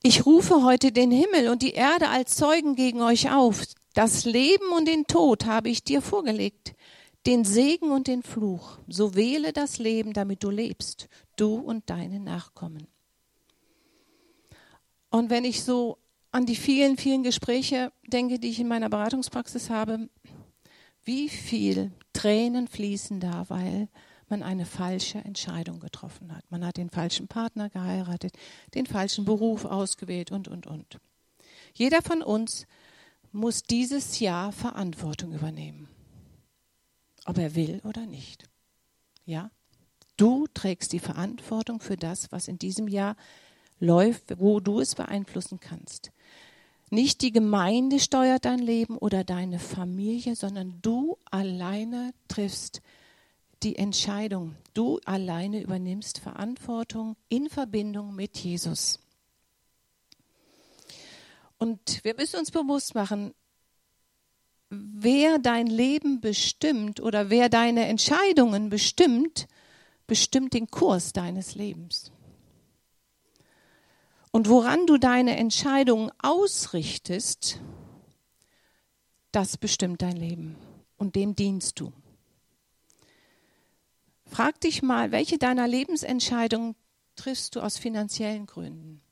Ich 0.02 0.24
rufe 0.24 0.62
heute 0.64 0.92
den 0.92 1.10
Himmel 1.10 1.48
und 1.48 1.60
die 1.60 1.72
Erde 1.72 2.08
als 2.08 2.36
Zeugen 2.36 2.74
gegen 2.74 3.02
euch 3.02 3.30
auf. 3.30 3.64
Das 3.92 4.24
Leben 4.24 4.72
und 4.74 4.88
den 4.88 5.06
Tod 5.06 5.44
habe 5.44 5.68
ich 5.68 5.84
dir 5.84 6.00
vorgelegt 6.00 6.74
den 7.26 7.44
Segen 7.44 7.90
und 7.90 8.06
den 8.06 8.22
Fluch. 8.22 8.78
So 8.88 9.14
wähle 9.14 9.52
das 9.52 9.78
Leben, 9.78 10.12
damit 10.12 10.42
du 10.42 10.50
lebst, 10.50 11.08
du 11.36 11.56
und 11.56 11.88
deine 11.90 12.20
Nachkommen. 12.20 12.86
Und 15.10 15.30
wenn 15.30 15.44
ich 15.44 15.62
so 15.62 15.98
an 16.32 16.46
die 16.46 16.56
vielen, 16.56 16.96
vielen 16.96 17.22
Gespräche 17.22 17.92
denke, 18.06 18.38
die 18.38 18.48
ich 18.48 18.60
in 18.60 18.68
meiner 18.68 18.88
Beratungspraxis 18.88 19.68
habe, 19.68 20.08
wie 21.04 21.28
viel 21.28 21.92
Tränen 22.12 22.68
fließen 22.68 23.20
da, 23.20 23.44
weil 23.48 23.88
man 24.28 24.42
eine 24.44 24.64
falsche 24.64 25.18
Entscheidung 25.18 25.80
getroffen 25.80 26.34
hat. 26.34 26.44
Man 26.50 26.64
hat 26.64 26.76
den 26.76 26.88
falschen 26.88 27.26
Partner 27.26 27.68
geheiratet, 27.68 28.32
den 28.74 28.86
falschen 28.86 29.24
Beruf 29.24 29.64
ausgewählt 29.64 30.30
und, 30.30 30.46
und, 30.46 30.68
und. 30.68 30.98
Jeder 31.74 32.00
von 32.00 32.22
uns 32.22 32.66
muss 33.32 33.62
dieses 33.62 34.20
Jahr 34.20 34.52
Verantwortung 34.52 35.32
übernehmen. 35.32 35.88
Ob 37.24 37.38
er 37.38 37.54
will 37.54 37.80
oder 37.84 38.06
nicht. 38.06 38.48
Ja? 39.24 39.50
Du 40.16 40.46
trägst 40.52 40.92
die 40.92 40.98
Verantwortung 40.98 41.80
für 41.80 41.96
das, 41.96 42.30
was 42.32 42.48
in 42.48 42.58
diesem 42.58 42.88
Jahr 42.88 43.16
läuft, 43.78 44.38
wo 44.38 44.60
du 44.60 44.80
es 44.80 44.94
beeinflussen 44.94 45.60
kannst. 45.60 46.12
Nicht 46.90 47.22
die 47.22 47.32
Gemeinde 47.32 48.00
steuert 48.00 48.44
dein 48.44 48.58
Leben 48.58 48.98
oder 48.98 49.22
deine 49.22 49.58
Familie, 49.58 50.34
sondern 50.34 50.80
du 50.82 51.18
alleine 51.30 52.12
triffst 52.28 52.82
die 53.62 53.76
Entscheidung. 53.76 54.56
Du 54.74 54.98
alleine 55.04 55.62
übernimmst 55.62 56.18
Verantwortung 56.18 57.16
in 57.28 57.48
Verbindung 57.48 58.14
mit 58.14 58.38
Jesus. 58.38 58.98
Und 61.58 62.02
wir 62.02 62.14
müssen 62.16 62.40
uns 62.40 62.50
bewusst 62.50 62.94
machen, 62.94 63.34
wer 64.70 65.38
dein 65.38 65.66
Leben 65.66 66.20
bestimmt 66.20 67.00
oder 67.00 67.28
wer 67.28 67.48
deine 67.48 67.86
Entscheidungen 67.86 68.70
bestimmt, 68.70 69.48
bestimmt 70.06 70.54
den 70.54 70.70
Kurs 70.70 71.12
deines 71.12 71.56
Lebens. 71.56 72.12
Und 74.30 74.48
woran 74.48 74.86
du 74.86 74.96
deine 74.96 75.36
Entscheidungen 75.36 76.12
ausrichtest, 76.22 77.60
das 79.32 79.56
bestimmt 79.56 80.02
dein 80.02 80.16
Leben 80.16 80.56
und 80.96 81.16
dem 81.16 81.34
dienst 81.34 81.80
du. 81.80 81.92
Frag 84.26 84.60
dich 84.60 84.82
mal, 84.82 85.10
welche 85.10 85.38
deiner 85.38 85.66
Lebensentscheidungen 85.66 86.76
triffst 87.16 87.56
du 87.56 87.60
aus 87.60 87.76
finanziellen 87.76 88.46
Gründen? 88.46 89.02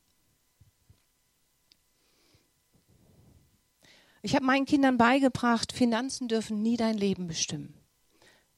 Ich 4.21 4.35
habe 4.35 4.45
meinen 4.45 4.65
Kindern 4.65 4.97
beigebracht, 4.97 5.71
Finanzen 5.71 6.27
dürfen 6.27 6.61
nie 6.61 6.77
dein 6.77 6.97
Leben 6.97 7.27
bestimmen. 7.27 7.73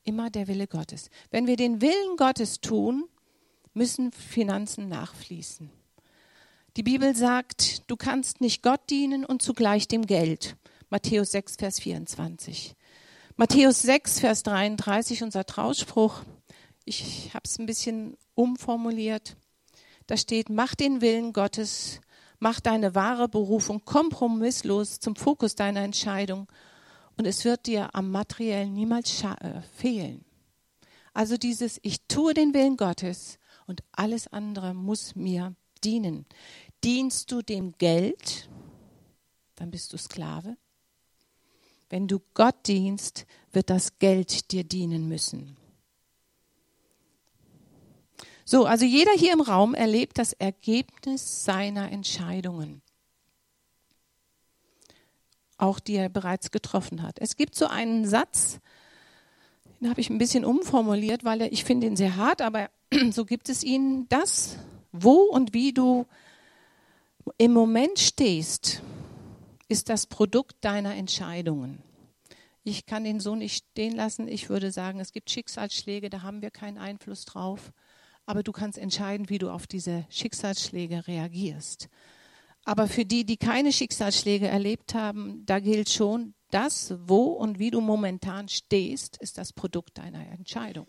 Immer 0.03 0.29
der 0.29 0.47
Wille 0.47 0.67
Gottes. 0.67 1.09
Wenn 1.29 1.45
wir 1.45 1.55
den 1.55 1.81
Willen 1.81 2.17
Gottes 2.17 2.61
tun, 2.61 3.07
müssen 3.73 4.11
Finanzen 4.11 4.87
nachfließen. 4.89 5.69
Die 6.77 6.83
Bibel 6.83 7.15
sagt, 7.15 7.89
du 7.89 7.95
kannst 7.95 8.41
nicht 8.41 8.63
Gott 8.63 8.89
dienen 8.89 9.25
und 9.25 9.41
zugleich 9.41 9.87
dem 9.87 10.07
Geld. 10.07 10.55
Matthäus 10.89 11.31
6, 11.31 11.57
Vers 11.57 11.79
24. 11.79 12.75
Matthäus 13.35 13.81
6, 13.81 14.19
Vers 14.19 14.43
33, 14.43 15.23
unser 15.23 15.45
Trauspruch. 15.45 16.21
Ich 16.85 17.29
habe 17.33 17.43
es 17.45 17.59
ein 17.59 17.65
bisschen 17.65 18.17
umformuliert. 18.35 19.35
Da 20.07 20.17
steht, 20.17 20.49
mach 20.49 20.75
den 20.75 21.01
Willen 21.01 21.33
Gottes 21.33 22.01
Mach 22.43 22.59
deine 22.59 22.95
wahre 22.95 23.29
Berufung 23.29 23.85
kompromisslos 23.85 24.99
zum 24.99 25.15
Fokus 25.15 25.53
deiner 25.53 25.81
Entscheidung 25.81 26.47
und 27.15 27.27
es 27.27 27.45
wird 27.45 27.67
dir 27.67 27.93
am 27.93 28.09
Materiellen 28.09 28.73
niemals 28.73 29.23
äh, 29.23 29.61
fehlen. 29.75 30.25
Also 31.13 31.37
dieses, 31.37 31.79
ich 31.83 32.07
tue 32.07 32.33
den 32.33 32.55
Willen 32.55 32.77
Gottes 32.77 33.37
und 33.67 33.83
alles 33.91 34.27
andere 34.27 34.73
muss 34.73 35.15
mir 35.15 35.53
dienen. 35.83 36.25
Dienst 36.83 37.31
du 37.31 37.43
dem 37.43 37.73
Geld, 37.77 38.49
dann 39.55 39.69
bist 39.69 39.93
du 39.93 39.97
Sklave. 39.99 40.57
Wenn 41.91 42.07
du 42.07 42.21
Gott 42.33 42.65
dienst, 42.65 43.27
wird 43.51 43.69
das 43.69 43.99
Geld 43.99 44.51
dir 44.51 44.63
dienen 44.63 45.07
müssen. 45.07 45.57
So, 48.45 48.65
also 48.65 48.85
jeder 48.85 49.11
hier 49.11 49.33
im 49.33 49.41
Raum 49.41 49.73
erlebt 49.73 50.17
das 50.17 50.33
Ergebnis 50.33 51.45
seiner 51.45 51.91
Entscheidungen. 51.91 52.81
Auch 55.57 55.79
die 55.79 55.95
er 55.95 56.09
bereits 56.09 56.51
getroffen 56.51 57.03
hat. 57.03 57.17
Es 57.19 57.35
gibt 57.35 57.55
so 57.55 57.67
einen 57.67 58.07
Satz, 58.07 58.59
den 59.79 59.89
habe 59.89 60.01
ich 60.01 60.09
ein 60.09 60.17
bisschen 60.17 60.43
umformuliert, 60.43 61.23
weil 61.23 61.41
ich 61.43 61.63
finde 61.63 61.87
ihn 61.87 61.95
sehr 61.95 62.15
hart, 62.15 62.41
aber 62.41 62.69
so 63.11 63.25
gibt 63.25 63.49
es 63.49 63.63
ihn. 63.63 64.07
Das, 64.09 64.57
wo 64.91 65.13
und 65.13 65.53
wie 65.53 65.71
du 65.71 66.05
im 67.37 67.53
Moment 67.53 67.99
stehst, 67.99 68.81
ist 69.67 69.89
das 69.89 70.07
Produkt 70.07 70.55
deiner 70.61 70.95
Entscheidungen. 70.95 71.81
Ich 72.63 72.85
kann 72.85 73.03
den 73.03 73.19
so 73.19 73.35
nicht 73.35 73.65
stehen 73.71 73.95
lassen. 73.95 74.27
Ich 74.27 74.49
würde 74.49 74.71
sagen, 74.71 74.99
es 74.99 75.13
gibt 75.13 75.31
Schicksalsschläge, 75.31 76.09
da 76.09 76.21
haben 76.21 76.41
wir 76.41 76.51
keinen 76.51 76.77
Einfluss 76.77 77.25
drauf 77.25 77.71
aber 78.25 78.43
du 78.43 78.51
kannst 78.51 78.77
entscheiden, 78.77 79.29
wie 79.29 79.37
du 79.37 79.49
auf 79.49 79.67
diese 79.67 80.05
Schicksalsschläge 80.09 81.07
reagierst. 81.07 81.89
Aber 82.63 82.87
für 82.87 83.05
die, 83.05 83.25
die 83.25 83.37
keine 83.37 83.73
Schicksalsschläge 83.73 84.47
erlebt 84.47 84.93
haben, 84.93 85.45
da 85.45 85.59
gilt 85.59 85.89
schon, 85.89 86.33
das, 86.51 86.93
wo 86.99 87.23
und 87.27 87.59
wie 87.59 87.71
du 87.71 87.81
momentan 87.81 88.49
stehst, 88.49 89.17
ist 89.17 89.37
das 89.37 89.53
Produkt 89.53 89.97
deiner 89.97 90.27
Entscheidung. 90.27 90.87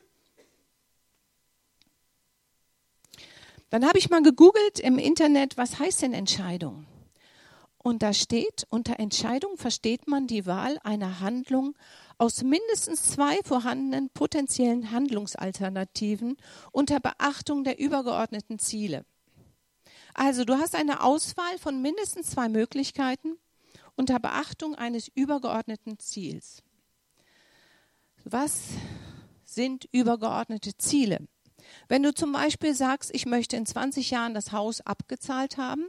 Dann 3.71 3.87
habe 3.87 3.99
ich 3.99 4.11
mal 4.11 4.23
gegoogelt 4.23 4.81
im 4.81 4.99
Internet, 4.99 5.57
was 5.57 5.79
heißt 5.79 6.03
denn 6.03 6.13
Entscheidung? 6.13 6.87
Und 7.83 8.03
da 8.03 8.13
steht, 8.13 8.67
unter 8.71 9.01
Entscheidung 9.01 9.57
versteht 9.57 10.07
man 10.07 10.29
die 10.29 10.47
Wahl 10.47 10.79
einer 10.85 11.21
Handlung 11.21 11.77
aus 12.17 12.45
mindestens 12.45 13.11
zwei 13.11 13.39
vorhandenen 13.43 14.09
potenziellen 14.11 14.93
Handlungsalternativen 14.93 16.37
unter 16.71 17.01
Beachtung 17.01 17.65
der 17.65 17.81
übergeordneten 17.81 18.61
Ziele. 18.61 19.05
Also 20.15 20.45
du 20.45 20.59
hast 20.59 20.77
eine 20.77 21.03
Auswahl 21.03 21.59
von 21.59 21.83
mindestens 21.83 22.31
zwei 22.31 22.49
Möglichkeiten 22.49 23.37
unter 23.97 24.21
Beachtung 24.21 24.77
eines 24.77 25.09
übergeordneten 25.09 25.99
Ziels. 25.99 26.63
Was 28.25 28.69
sind 29.45 29.89
übergeordnete 29.91 30.77
Ziele? 30.79 31.27
Wenn 31.89 32.03
du 32.03 32.15
zum 32.15 32.33
Beispiel 32.33 32.75
sagst, 32.75 33.11
ich 33.13 33.27
möchte 33.27 33.57
in 33.57 33.67
20 33.67 34.11
Jahren 34.11 34.35
das 34.35 34.53
Haus 34.53 34.81
abgezahlt 34.83 35.57
haben, 35.57 35.87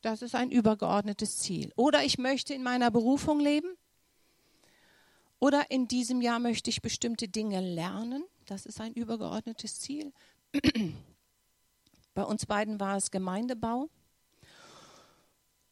das 0.00 0.22
ist 0.22 0.34
ein 0.34 0.50
übergeordnetes 0.50 1.38
Ziel. 1.38 1.72
Oder 1.76 2.04
ich 2.04 2.18
möchte 2.18 2.54
in 2.54 2.62
meiner 2.62 2.90
Berufung 2.90 3.40
leben, 3.40 3.76
oder 5.40 5.70
in 5.70 5.86
diesem 5.86 6.20
Jahr 6.20 6.40
möchte 6.40 6.70
ich 6.70 6.82
bestimmte 6.82 7.28
Dinge 7.28 7.60
lernen. 7.60 8.24
Das 8.46 8.66
ist 8.66 8.80
ein 8.80 8.92
übergeordnetes 8.92 9.78
Ziel. 9.80 10.12
Bei 12.14 12.24
uns 12.24 12.46
beiden 12.46 12.80
war 12.80 12.96
es 12.96 13.10
Gemeindebau. 13.10 13.88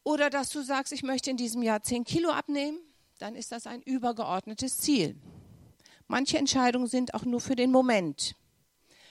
Oder 0.05 0.31
dass 0.31 0.51
du 0.51 0.63
sagst, 0.63 0.93
ich 0.93 1.03
möchte 1.03 1.31
in 1.31 1.37
diesem 1.37 1.63
Jahr 1.63 1.83
10 1.83 2.05
Kilo 2.05 2.31
abnehmen, 2.31 2.79
dann 3.19 3.35
ist 3.35 3.51
das 3.51 3.67
ein 3.67 3.83
übergeordnetes 3.83 4.79
Ziel. 4.79 5.17
Manche 6.07 6.39
Entscheidungen 6.39 6.87
sind 6.87 7.15
auch 7.15 7.25
nur 7.25 7.41
für 7.41 7.57
den 7.57 7.73
Moment. 7.73 8.37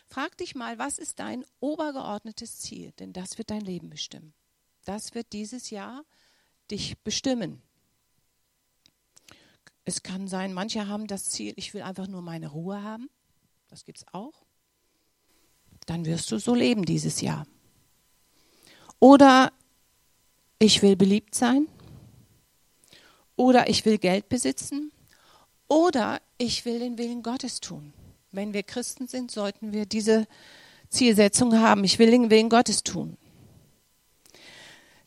Frag 0.07 0.37
dich 0.37 0.55
mal, 0.55 0.79
was 0.79 0.97
ist 0.99 1.19
dein 1.19 1.43
obergeordnetes 1.59 2.59
Ziel? 2.59 2.93
Denn 2.93 3.11
das 3.11 3.37
wird 3.37 3.49
dein 3.49 3.61
Leben 3.61 3.89
bestimmen. 3.89 4.33
Das 4.85 5.13
wird 5.15 5.33
dieses 5.33 5.71
Jahr 5.71 6.05
dich 6.71 6.97
bestimmen. 6.99 7.61
Es 9.83 10.01
kann 10.01 10.27
sein, 10.27 10.53
manche 10.53 10.87
haben 10.87 11.07
das 11.07 11.25
Ziel, 11.25 11.53
ich 11.57 11.73
will 11.73 11.81
einfach 11.81 12.07
nur 12.07 12.21
meine 12.21 12.47
Ruhe 12.47 12.81
haben. 12.81 13.09
Das 13.67 13.85
gibt 13.85 13.99
es 13.99 14.05
auch. 14.13 14.45
Dann 15.85 16.05
wirst 16.05 16.31
du 16.31 16.39
so 16.39 16.55
leben 16.55 16.85
dieses 16.85 17.21
Jahr. 17.21 17.45
Oder 18.99 19.51
ich 20.57 20.81
will 20.81 20.95
beliebt 20.95 21.35
sein. 21.35 21.67
Oder 23.35 23.69
ich 23.69 23.85
will 23.85 23.97
Geld 23.97 24.29
besitzen. 24.29 24.91
Oder 25.67 26.21
ich 26.37 26.65
will 26.65 26.79
den 26.79 26.97
Willen 26.97 27.21
Gottes 27.21 27.59
tun. 27.59 27.93
Wenn 28.31 28.53
wir 28.53 28.63
Christen 28.63 29.07
sind, 29.07 29.31
sollten 29.31 29.73
wir 29.73 29.85
diese 29.85 30.27
Zielsetzung 30.89 31.59
haben. 31.59 31.83
Ich 31.83 31.99
will 31.99 32.11
den 32.11 32.29
Willen 32.29 32.49
Gottes 32.49 32.83
tun. 32.83 33.17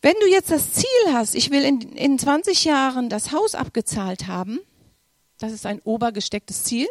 Wenn 0.00 0.14
du 0.20 0.26
jetzt 0.28 0.50
das 0.50 0.72
Ziel 0.72 1.12
hast, 1.12 1.34
ich 1.34 1.50
will 1.50 1.64
in, 1.64 1.80
in 1.80 2.18
20 2.18 2.64
Jahren 2.64 3.08
das 3.08 3.32
Haus 3.32 3.54
abgezahlt 3.54 4.26
haben, 4.26 4.60
das 5.38 5.52
ist 5.52 5.66
ein 5.66 5.80
obergestecktes 5.80 6.64
Ziel, 6.64 6.86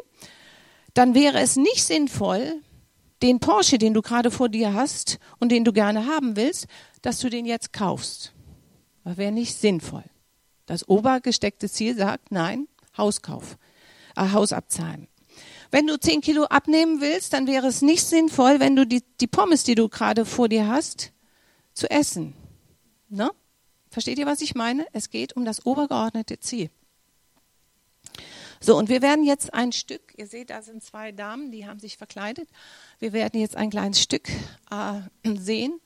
dann 0.94 1.14
wäre 1.14 1.40
es 1.40 1.56
nicht 1.56 1.84
sinnvoll, 1.84 2.62
den 3.22 3.40
Porsche, 3.40 3.78
den 3.78 3.94
du 3.94 4.02
gerade 4.02 4.30
vor 4.30 4.50
dir 4.50 4.74
hast 4.74 5.20
und 5.40 5.52
den 5.52 5.64
du 5.64 5.74
gerne 5.74 6.06
haben 6.06 6.36
willst, 6.36 6.68
dass 7.02 7.20
du 7.20 7.30
den 7.30 7.46
jetzt 7.46 7.74
kaufst. 7.74 8.34
Das 9.04 9.18
wäre 9.18 9.32
nicht 9.32 9.56
sinnvoll. 9.56 10.04
Das 10.66 10.88
obergesteckte 10.88 11.70
Ziel 11.70 11.96
sagt, 11.96 12.32
nein, 12.32 12.68
Hauskauf, 12.98 13.58
äh, 14.16 14.32
Haus 14.32 14.52
abzahlen. 14.52 15.08
Wenn 15.72 15.88
du 15.88 16.00
10 16.00 16.22
Kilo 16.22 16.44
abnehmen 16.46 17.02
willst, 17.02 17.34
dann 17.34 17.48
wäre 17.48 17.68
es 17.68 17.82
nicht 17.82 18.04
sinnvoll, 18.04 18.60
wenn 18.60 18.76
du 18.76 18.86
die, 18.86 19.04
die 19.20 19.28
Pommes, 19.28 19.64
die 19.64 19.76
du 19.76 19.90
gerade 19.90 20.26
vor 20.26 20.50
dir 20.50 20.68
hast, 20.68 21.12
zu 21.74 21.90
essen. 21.90 22.34
Ne? 23.10 23.32
Versteht 23.90 24.20
ihr, 24.20 24.26
was 24.26 24.42
ich 24.42 24.56
meine? 24.56 24.86
Es 24.94 25.10
geht 25.10 25.36
um 25.36 25.46
das 25.46 25.66
obergeordnete 25.66 26.40
Ziel. 26.40 26.70
So, 28.60 28.78
und 28.78 28.90
wir 28.90 29.02
werden 29.02 29.24
jetzt 29.24 29.54
ein 29.54 29.72
Stück, 29.72 30.14
ihr 30.18 30.28
seht, 30.28 30.50
da 30.50 30.62
sind 30.62 30.84
zwei 30.84 31.12
Damen, 31.12 31.52
die 31.52 31.68
haben 31.68 31.80
sich 31.80 31.98
verkleidet. 31.98 32.50
Wir 33.00 33.14
werden 33.14 33.40
jetzt 33.40 33.56
ein 33.56 33.70
kleines 33.70 34.02
Stück 34.02 34.30
äh, 34.72 35.02
sehen. 35.38 35.80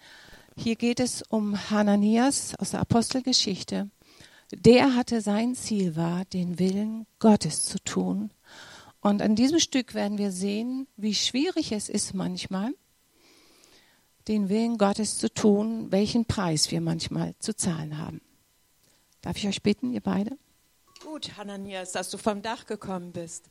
Hier 0.56 0.76
geht 0.76 1.00
es 1.00 1.22
um 1.22 1.70
Hananias 1.70 2.56
aus 2.56 2.72
der 2.72 2.80
Apostelgeschichte. 2.82 3.90
Der 4.54 4.96
hatte 4.96 5.22
sein 5.22 5.56
Ziel 5.56 5.96
war, 5.96 6.26
den 6.26 6.60
Willen 6.60 7.08
Gottes 7.20 7.66
zu 7.66 7.80
tun. 7.84 8.32
Und 9.00 9.22
an 9.22 9.36
diesem 9.36 9.60
Stück 9.60 9.94
werden 9.94 10.18
wir 10.18 10.32
sehen, 10.32 10.88
wie 10.98 11.16
schwierig 11.16 11.72
es 11.72 11.90
ist 11.90 12.14
manchmal, 12.14 12.74
den 14.28 14.50
Willen 14.50 14.78
Gottes 14.78 15.18
zu 15.18 15.34
tun, 15.34 15.92
welchen 15.92 16.26
Preis 16.26 16.72
wir 16.72 16.82
manchmal 16.82 17.36
zu 17.40 17.56
zahlen 17.56 17.98
haben. 17.98 18.22
Darf 19.22 19.38
ich 19.38 19.48
euch 19.48 19.62
bitten, 19.62 19.92
ihr 19.92 20.02
beide? 20.02 20.38
Gut, 21.04 21.38
Hananias, 21.38 21.92
dass 21.92 22.10
du 22.10 22.18
vom 22.18 22.42
Dach 22.42 22.66
gekommen 22.66 23.12
bist. 23.12 23.46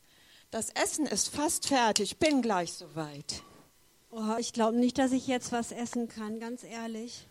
Das 0.51 0.71
Essen 0.71 1.07
ist 1.07 1.29
fast 1.29 1.67
fertig, 1.67 2.19
bin 2.19 2.43
gleich 2.43 2.73
soweit. 2.73 3.43
Oh, 4.11 4.37
ich 4.39 4.53
glaube 4.53 4.77
nicht, 4.77 4.99
dass 4.99 5.13
ich 5.13 5.27
jetzt 5.27 5.53
was 5.53 5.71
essen 5.71 6.09
kann, 6.09 6.41
ganz 6.41 6.65
ehrlich. 6.65 7.27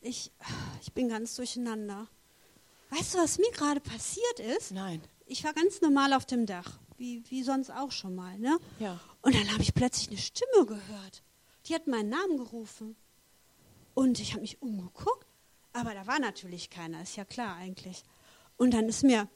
Ich, 0.00 0.32
ich 0.80 0.92
bin 0.92 1.08
ganz 1.08 1.36
durcheinander. 1.36 2.08
Weißt 2.90 3.14
du, 3.14 3.18
was 3.18 3.38
mir 3.38 3.50
gerade 3.52 3.80
passiert 3.80 4.40
ist? 4.58 4.72
Nein. 4.72 5.00
Ich 5.26 5.44
war 5.44 5.52
ganz 5.52 5.80
normal 5.80 6.12
auf 6.12 6.26
dem 6.26 6.46
Dach, 6.46 6.78
wie, 6.98 7.22
wie 7.30 7.44
sonst 7.44 7.70
auch 7.70 7.92
schon 7.92 8.14
mal. 8.14 8.38
Ne? 8.38 8.58
Ja. 8.80 9.00
Und 9.22 9.34
dann 9.34 9.50
habe 9.52 9.62
ich 9.62 9.72
plötzlich 9.72 10.08
eine 10.08 10.18
Stimme 10.18 10.66
gehört. 10.66 11.22
Die 11.66 11.74
hat 11.74 11.86
meinen 11.86 12.08
Namen 12.08 12.36
gerufen. 12.36 12.96
Und 13.94 14.20
ich 14.20 14.32
habe 14.32 14.40
mich 14.40 14.60
umgeguckt, 14.62 15.26
aber 15.74 15.92
da 15.94 16.06
war 16.06 16.18
natürlich 16.18 16.70
keiner, 16.70 17.02
ist 17.02 17.16
ja 17.16 17.24
klar 17.26 17.56
eigentlich. 17.56 18.02
Und 18.56 18.72
dann 18.72 18.88
ist 18.88 19.02
mir, 19.04 19.28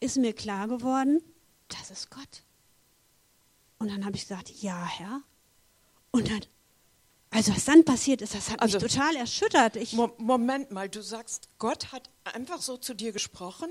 ist 0.00 0.16
mir 0.16 0.32
klar 0.32 0.68
geworden, 0.68 1.20
das 1.68 1.90
ist 1.90 2.10
Gott. 2.10 2.44
Und 3.78 3.90
dann 3.90 4.04
habe 4.04 4.16
ich 4.16 4.22
gesagt, 4.22 4.48
ja, 4.62 4.84
Herr. 4.86 5.22
Und 6.12 6.30
dann, 6.30 6.40
also 7.30 7.52
was 7.54 7.64
dann 7.64 7.84
passiert 7.84 8.22
ist, 8.22 8.34
das 8.34 8.50
hat 8.50 8.60
Also- 8.62 8.78
mich 8.78 8.92
total 8.92 9.16
erschüttert. 9.16 9.74
Ich, 9.76 9.92
Mo 9.92 10.14
Moment 10.18 10.70
mal, 10.70 10.88
du 10.88 11.02
sagst, 11.02 11.48
Gott 11.58 11.90
hat 11.92 12.08
einfach 12.24 12.62
so 12.62 12.76
zu 12.76 12.94
dir 12.94 13.12
gesprochen? 13.12 13.70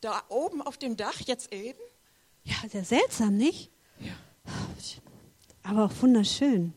Da 0.00 0.24
oben 0.28 0.62
auf 0.62 0.76
dem 0.78 0.96
Dach 0.96 1.20
jetzt 1.20 1.52
eben? 1.52 1.78
ja, 2.44 2.56
sehr 2.68 2.84
seltsam, 2.84 3.36
nicht? 3.36 3.70
Ja. 4.00 4.12
Aber 5.62 5.86
auch 5.86 5.92
wunderschön. 6.02 6.74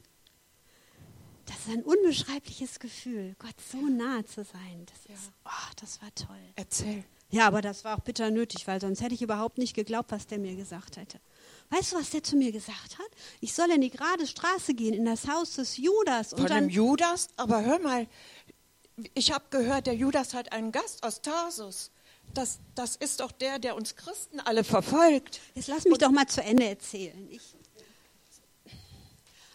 Das 1.60 1.68
ist 1.68 1.80
ein 1.80 1.84
unbeschreibliches 1.84 2.80
Gefühl, 2.80 3.36
Gott 3.38 3.56
so 3.70 3.80
nah 3.80 4.25
zu 4.25 4.46
sein. 4.46 4.86
Das, 4.86 5.18
ist, 5.18 5.32
oh, 5.44 5.74
das 5.82 6.01
war 6.01 6.13
toll. 6.16 6.38
Erzähl. 6.56 7.04
Ja, 7.32 7.48
aber 7.48 7.62
das 7.62 7.84
war 7.84 7.98
auch 7.98 8.01
bitter 8.01 8.32
nötig, 8.32 8.66
weil 8.66 8.80
sonst 8.80 9.01
hätte 9.01 9.13
ich 9.13 9.22
überhaupt 9.22 9.58
nicht 9.58 9.75
geglaubt, 9.75 10.12
was 10.12 10.25
der 10.25 10.39
mir 10.39 10.56
gesagt 10.56 10.96
hätte. 10.96 11.20
Weißt 11.70 11.92
du, 11.92 11.98
was 11.98 12.12
der 12.12 12.24
zu 12.24 12.38
mir 12.38 12.54
gesagt 12.54 12.98
hat? 12.98 13.10
Ich 13.42 13.54
soll 13.54 13.70
in 13.72 13.82
die 13.82 13.89
gerade 13.89 14.25
Straße 14.25 14.74
gehen, 14.74 14.94
in 14.94 15.04
das 15.04 15.28
Haus 15.28 15.56
des 15.56 15.75
Judas. 15.75 16.32
Und 16.32 16.48
Von 16.48 16.50
dem 16.50 16.70
Judas? 16.70 17.28
Aber 17.36 17.63
hör 17.63 17.80
mal, 17.80 18.08
ich 19.13 19.34
habe 19.34 19.46
gehört, 19.50 19.86
der 19.86 19.96
Judas 19.96 20.34
hat 20.34 20.54
einen 20.54 20.72
Gast 20.72 21.04
aus 21.04 21.22
Tarsus. 21.22 21.92
Das, 22.34 22.60
das 22.74 22.96
ist 22.96 23.20
doch 23.20 23.34
der, 23.34 23.60
der 23.60 23.75
uns 23.75 23.98
Christen 23.98 24.39
alle 24.39 24.63
verfolgt. 24.63 25.42
Jetzt 25.56 25.68
lass 25.68 25.84
mich 25.84 25.98
doch 25.98 26.12
mal 26.12 26.28
zu 26.28 26.42
Ende 26.42 26.70
erzählen. 26.70 27.28
Ich, 27.30 27.54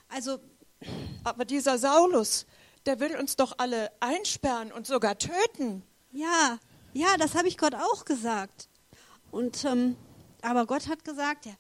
also, 0.08 0.38
Aber 1.24 1.44
dieser 1.44 1.78
Saulus, 1.78 2.46
der 2.86 3.00
will 3.00 3.16
uns 3.16 3.36
doch 3.36 3.54
alle 3.58 3.90
einsperren 4.00 4.70
und 4.70 4.86
sogar 4.86 5.18
töten. 5.18 5.82
ja, 6.12 6.58
ja, 6.92 7.16
das 7.18 7.34
habe 7.34 7.48
ich 7.48 7.58
Gott 7.58 7.74
auch 7.74 8.04
gesagt. 8.04 8.68
Und, 9.32 9.64
ähm, 9.64 9.96
aber 10.42 10.64
Gott 10.64 10.86
hat 10.86 11.04
gesagt, 11.04 11.44
der, 11.46 11.56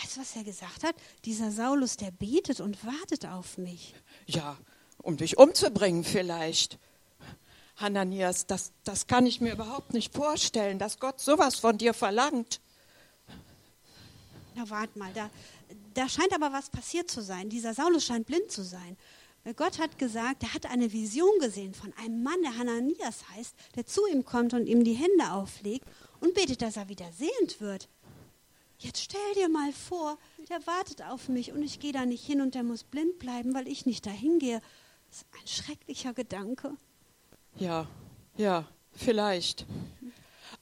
weißt 0.00 0.16
du, 0.16 0.20
was 0.20 0.36
er 0.36 0.44
gesagt 0.44 0.84
hat? 0.84 0.94
Dieser 1.24 1.50
Saulus, 1.50 1.96
der 1.96 2.12
betet 2.12 2.60
und 2.60 2.78
wartet 2.86 3.26
auf 3.26 3.58
mich. 3.58 3.96
Ja, 4.26 4.56
um 5.02 5.16
dich 5.16 5.36
umzubringen 5.36 6.04
vielleicht. 6.04 6.78
Hananias, 7.76 8.46
das, 8.46 8.72
das 8.84 9.08
kann 9.08 9.26
ich 9.26 9.40
mir 9.40 9.52
überhaupt 9.52 9.94
nicht 9.94 10.14
vorstellen, 10.14 10.78
dass 10.78 11.00
Gott 11.00 11.20
sowas 11.20 11.56
von 11.56 11.76
dir 11.76 11.92
verlangt. 11.92 12.60
Na, 14.54 14.68
warte 14.70 14.96
mal, 14.96 15.12
da, 15.12 15.28
da 15.98 16.08
scheint 16.08 16.32
aber 16.32 16.52
was 16.52 16.70
passiert 16.70 17.10
zu 17.10 17.20
sein. 17.20 17.48
Dieser 17.48 17.74
Saulus 17.74 18.04
scheint 18.04 18.26
blind 18.26 18.52
zu 18.52 18.62
sein. 18.62 18.96
Weil 19.42 19.54
Gott 19.54 19.80
hat 19.80 19.98
gesagt, 19.98 20.44
er 20.44 20.54
hat 20.54 20.66
eine 20.66 20.92
Vision 20.92 21.40
gesehen 21.40 21.74
von 21.74 21.92
einem 21.94 22.22
Mann, 22.22 22.40
der 22.42 22.56
Hananias 22.56 23.24
heißt, 23.34 23.54
der 23.74 23.84
zu 23.84 24.06
ihm 24.06 24.24
kommt 24.24 24.54
und 24.54 24.66
ihm 24.66 24.84
die 24.84 24.94
Hände 24.94 25.32
auflegt 25.32 25.88
und 26.20 26.34
betet, 26.34 26.62
dass 26.62 26.76
er 26.76 26.88
wieder 26.88 27.10
sehend 27.12 27.60
wird. 27.60 27.88
Jetzt 28.78 29.02
stell 29.02 29.34
dir 29.34 29.48
mal 29.48 29.72
vor, 29.72 30.18
der 30.48 30.64
wartet 30.68 31.02
auf 31.02 31.28
mich 31.28 31.50
und 31.50 31.64
ich 31.64 31.80
gehe 31.80 31.92
da 31.92 32.06
nicht 32.06 32.24
hin 32.24 32.40
und 32.42 32.54
der 32.54 32.62
muss 32.62 32.84
blind 32.84 33.18
bleiben, 33.18 33.52
weil 33.52 33.66
ich 33.66 33.84
nicht 33.84 34.06
dahin 34.06 34.38
gehe. 34.38 34.60
Das 35.08 35.22
ist 35.22 35.26
ein 35.32 35.46
schrecklicher 35.48 36.14
Gedanke. 36.14 36.76
Ja, 37.56 37.88
ja, 38.36 38.68
vielleicht. 38.92 39.66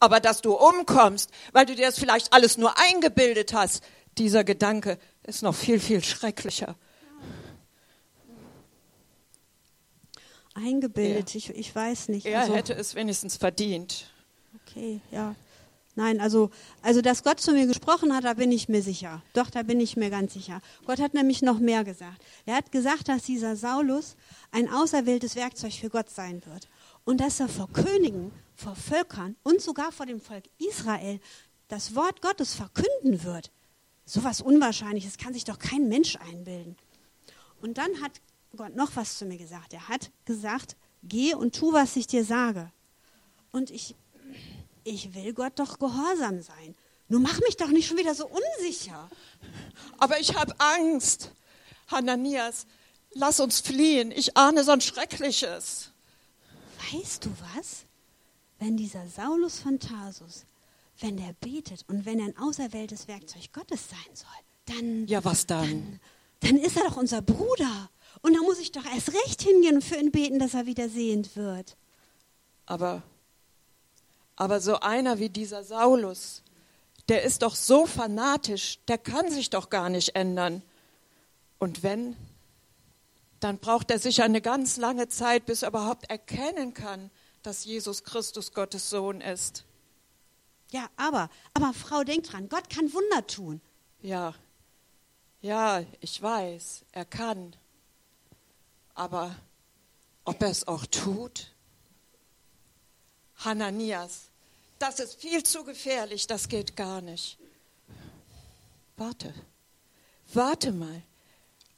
Aber 0.00 0.20
dass 0.20 0.40
du 0.40 0.54
umkommst, 0.54 1.30
weil 1.52 1.66
du 1.66 1.74
dir 1.74 1.86
das 1.86 1.98
vielleicht 1.98 2.32
alles 2.32 2.56
nur 2.56 2.78
eingebildet 2.78 3.52
hast, 3.52 3.82
dieser 4.18 4.44
Gedanke 4.44 4.98
ist 5.22 5.42
noch 5.42 5.54
viel, 5.54 5.80
viel 5.80 6.02
schrecklicher. 6.02 6.76
Eingebildet, 10.54 11.34
ich, 11.34 11.50
ich 11.50 11.74
weiß 11.74 12.08
nicht. 12.08 12.26
Er 12.26 12.40
Also- 12.40 12.54
hätte 12.54 12.74
es 12.74 12.94
wenigstens 12.94 13.36
verdient. 13.36 14.10
Okay, 14.66 15.00
ja. 15.10 15.34
Nein, 15.98 16.20
also, 16.20 16.50
also, 16.82 17.00
dass 17.00 17.22
Gott 17.22 17.40
zu 17.40 17.52
mir 17.52 17.66
gesprochen 17.66 18.14
hat, 18.14 18.24
da 18.24 18.34
bin 18.34 18.52
ich 18.52 18.68
mir 18.68 18.82
sicher. 18.82 19.22
Doch, 19.32 19.48
da 19.48 19.62
bin 19.62 19.80
ich 19.80 19.96
mir 19.96 20.10
ganz 20.10 20.34
sicher. 20.34 20.60
Gott 20.84 21.00
hat 21.00 21.14
nämlich 21.14 21.40
noch 21.40 21.58
mehr 21.58 21.84
gesagt. 21.84 22.22
Er 22.44 22.56
hat 22.56 22.70
gesagt, 22.70 23.08
dass 23.08 23.22
dieser 23.22 23.56
Saulus 23.56 24.16
ein 24.50 24.68
auserwähltes 24.70 25.36
Werkzeug 25.36 25.72
für 25.72 25.88
Gott 25.88 26.10
sein 26.10 26.42
wird. 26.44 26.68
Und 27.04 27.20
dass 27.22 27.40
er 27.40 27.48
vor 27.48 27.70
Königen, 27.72 28.30
vor 28.54 28.76
Völkern 28.76 29.36
und 29.42 29.62
sogar 29.62 29.90
vor 29.90 30.04
dem 30.04 30.20
Volk 30.20 30.44
Israel 30.58 31.18
das 31.68 31.94
Wort 31.94 32.20
Gottes 32.20 32.54
verkünden 32.54 33.24
wird. 33.24 33.50
Sowas 34.06 34.40
Unwahrscheinliches 34.40 35.18
kann 35.18 35.34
sich 35.34 35.44
doch 35.44 35.58
kein 35.58 35.88
Mensch 35.88 36.16
einbilden. 36.16 36.76
Und 37.60 37.76
dann 37.76 38.00
hat 38.00 38.12
Gott 38.56 38.76
noch 38.76 38.94
was 38.94 39.18
zu 39.18 39.26
mir 39.26 39.36
gesagt. 39.36 39.72
Er 39.72 39.88
hat 39.88 40.10
gesagt, 40.24 40.76
geh 41.02 41.34
und 41.34 41.56
tu, 41.56 41.72
was 41.72 41.96
ich 41.96 42.06
dir 42.06 42.24
sage. 42.24 42.70
Und 43.50 43.70
ich, 43.70 43.96
ich 44.84 45.12
will 45.14 45.34
Gott 45.34 45.58
doch 45.58 45.78
gehorsam 45.80 46.40
sein. 46.40 46.76
Nur 47.08 47.20
mach 47.20 47.40
mich 47.40 47.56
doch 47.56 47.68
nicht 47.68 47.88
schon 47.88 47.98
wieder 47.98 48.14
so 48.14 48.28
unsicher. 48.28 49.10
Aber 49.98 50.20
ich 50.20 50.34
habe 50.36 50.54
Angst. 50.58 51.32
Hananias, 51.88 52.66
lass 53.12 53.40
uns 53.40 53.60
fliehen. 53.60 54.12
Ich 54.12 54.36
ahne 54.36 54.62
so 54.62 54.70
ein 54.70 54.80
Schreckliches. 54.80 55.90
Weißt 56.92 57.24
du 57.24 57.30
was? 57.54 57.84
Wenn 58.58 58.76
dieser 58.76 59.06
Saulus 59.08 59.60
von 59.60 59.78
Tarsus, 59.78 60.46
wenn 61.00 61.16
der 61.16 61.32
betet 61.40 61.84
und 61.88 62.04
wenn 62.06 62.18
er 62.20 62.26
ein 62.26 62.38
auserwähltes 62.38 63.08
Werkzeug 63.08 63.52
Gottes 63.52 63.88
sein 63.90 64.14
soll, 64.14 64.76
dann, 64.76 65.06
Ja, 65.06 65.24
was 65.24 65.46
dann? 65.46 66.00
dann 66.40 66.56
ist 66.56 66.76
er 66.76 66.84
doch 66.88 66.96
unser 66.96 67.22
Bruder. 67.22 67.90
Und 68.22 68.34
da 68.34 68.40
muss 68.40 68.58
ich 68.58 68.72
doch 68.72 68.84
erst 68.84 69.12
recht 69.12 69.42
hingehen 69.42 69.76
und 69.76 69.84
für 69.84 69.96
ihn 69.96 70.10
beten, 70.10 70.38
dass 70.38 70.54
er 70.54 70.66
wieder 70.66 70.88
sehend 70.88 71.36
wird. 71.36 71.76
Aber, 72.64 73.02
aber 74.36 74.60
so 74.60 74.80
einer 74.80 75.18
wie 75.18 75.28
dieser 75.28 75.62
Saulus, 75.62 76.42
der 77.08 77.22
ist 77.22 77.42
doch 77.42 77.54
so 77.54 77.86
fanatisch, 77.86 78.78
der 78.88 78.98
kann 78.98 79.30
sich 79.30 79.50
doch 79.50 79.70
gar 79.70 79.88
nicht 79.90 80.16
ändern. 80.16 80.62
Und 81.58 81.82
wenn, 81.82 82.16
dann 83.38 83.58
braucht 83.58 83.90
er 83.90 83.98
sicher 83.98 84.24
eine 84.24 84.40
ganz 84.40 84.76
lange 84.78 85.08
Zeit, 85.08 85.46
bis 85.46 85.62
er 85.62 85.68
überhaupt 85.68 86.10
erkennen 86.10 86.74
kann, 86.74 87.10
dass 87.42 87.64
Jesus 87.64 88.02
Christus 88.02 88.52
Gottes 88.52 88.90
Sohn 88.90 89.20
ist. 89.20 89.65
Ja, 90.70 90.88
aber, 90.96 91.30
aber 91.54 91.72
Frau, 91.72 92.02
denk 92.02 92.24
dran, 92.24 92.48
Gott 92.48 92.68
kann 92.70 92.92
Wunder 92.92 93.26
tun. 93.26 93.60
Ja, 94.00 94.34
ja, 95.40 95.84
ich 96.00 96.20
weiß, 96.20 96.84
er 96.92 97.04
kann. 97.04 97.54
Aber 98.94 99.36
ob 100.24 100.42
er 100.42 100.50
es 100.50 100.66
auch 100.66 100.86
tut? 100.86 101.52
Hananias, 103.36 104.30
das 104.78 104.98
ist 104.98 105.20
viel 105.20 105.42
zu 105.44 105.62
gefährlich, 105.64 106.26
das 106.26 106.48
geht 106.48 106.74
gar 106.74 107.00
nicht. 107.00 107.38
Warte, 108.96 109.32
warte 110.32 110.72
mal. 110.72 111.02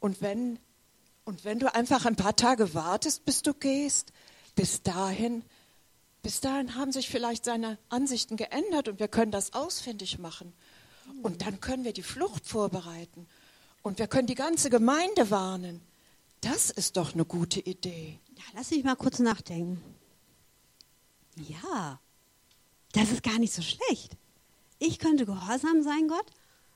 Und 0.00 0.22
wenn, 0.22 0.58
und 1.24 1.44
wenn 1.44 1.58
du 1.58 1.74
einfach 1.74 2.06
ein 2.06 2.16
paar 2.16 2.36
Tage 2.36 2.72
wartest, 2.72 3.24
bis 3.24 3.42
du 3.42 3.52
gehst, 3.52 4.12
bis 4.54 4.82
dahin, 4.82 5.44
bis 6.28 6.40
dahin 6.40 6.74
haben 6.74 6.92
sich 6.92 7.08
vielleicht 7.08 7.46
seine 7.46 7.78
Ansichten 7.88 8.36
geändert 8.36 8.86
und 8.86 9.00
wir 9.00 9.08
können 9.08 9.32
das 9.32 9.54
ausfindig 9.54 10.18
machen. 10.18 10.52
Und 11.22 11.40
dann 11.40 11.58
können 11.58 11.84
wir 11.84 11.94
die 11.94 12.02
Flucht 12.02 12.46
vorbereiten. 12.46 13.26
Und 13.80 13.98
wir 13.98 14.08
können 14.08 14.26
die 14.26 14.34
ganze 14.34 14.68
Gemeinde 14.68 15.30
warnen. 15.30 15.80
Das 16.42 16.68
ist 16.68 16.98
doch 16.98 17.14
eine 17.14 17.24
gute 17.24 17.60
Idee. 17.60 18.18
Ja, 18.36 18.42
lass 18.54 18.70
mich 18.72 18.84
mal 18.84 18.94
kurz 18.94 19.20
nachdenken. 19.20 19.82
Ja, 21.36 21.98
das 22.92 23.10
ist 23.10 23.22
gar 23.22 23.38
nicht 23.38 23.54
so 23.54 23.62
schlecht. 23.62 24.14
Ich 24.78 24.98
könnte 24.98 25.24
gehorsam 25.24 25.82
sein, 25.82 26.08
Gott, 26.08 26.26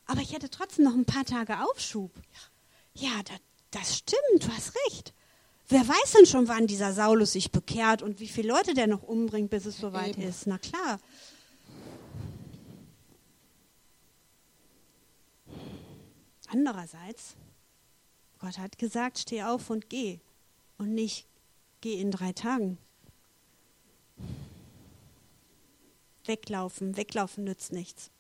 aber 0.07 0.23
ich 0.23 0.33
hätte 0.33 0.49
trotzdem 0.49 0.87
noch 0.87 0.95
ein 0.95 1.05
paar 1.05 1.27
Tage 1.27 1.63
Aufschub. 1.63 2.11
Ja, 2.95 3.23
das, 3.25 3.39
das 3.71 3.99
stimmt, 3.99 4.45
du 4.45 4.49
hast 4.49 4.73
recht. 4.87 5.13
Wer 5.73 5.89
weiß 5.89 6.13
denn 6.13 6.27
schon, 6.27 6.49
wann 6.49 6.67
dieser 6.67 6.93
Saulus 6.93 7.33
sich 7.33 7.51
bekehrt 7.51 8.03
und 8.03 8.21
wie 8.21 8.29
viele 8.29 8.49
Leute 8.49 8.75
der 8.75 8.87
noch 8.87 9.03
umbringt, 9.03 9.49
bis 9.49 9.65
es 9.65 9.79
soweit 9.79 10.19
Eben. 10.19 10.29
ist? 10.29 10.47
Na 10.47 10.59
klar. 10.59 11.01
Andererseits, 16.49 17.37
Gott 18.39 18.59
hat 18.59 18.77
gesagt, 18.77 19.21
steh 19.21 19.45
auf 19.45 19.71
und 19.71 19.89
geh 19.89 20.21
und 20.77 20.93
nicht 20.93 21.27
geh 21.81 21.99
in 21.99 22.11
drei 22.11 22.35
Tagen. 22.35 22.77
Weglaufen, 26.27 26.99
weglaufen 26.99 27.45
nützt 27.45 27.73
nichts. 27.73 28.11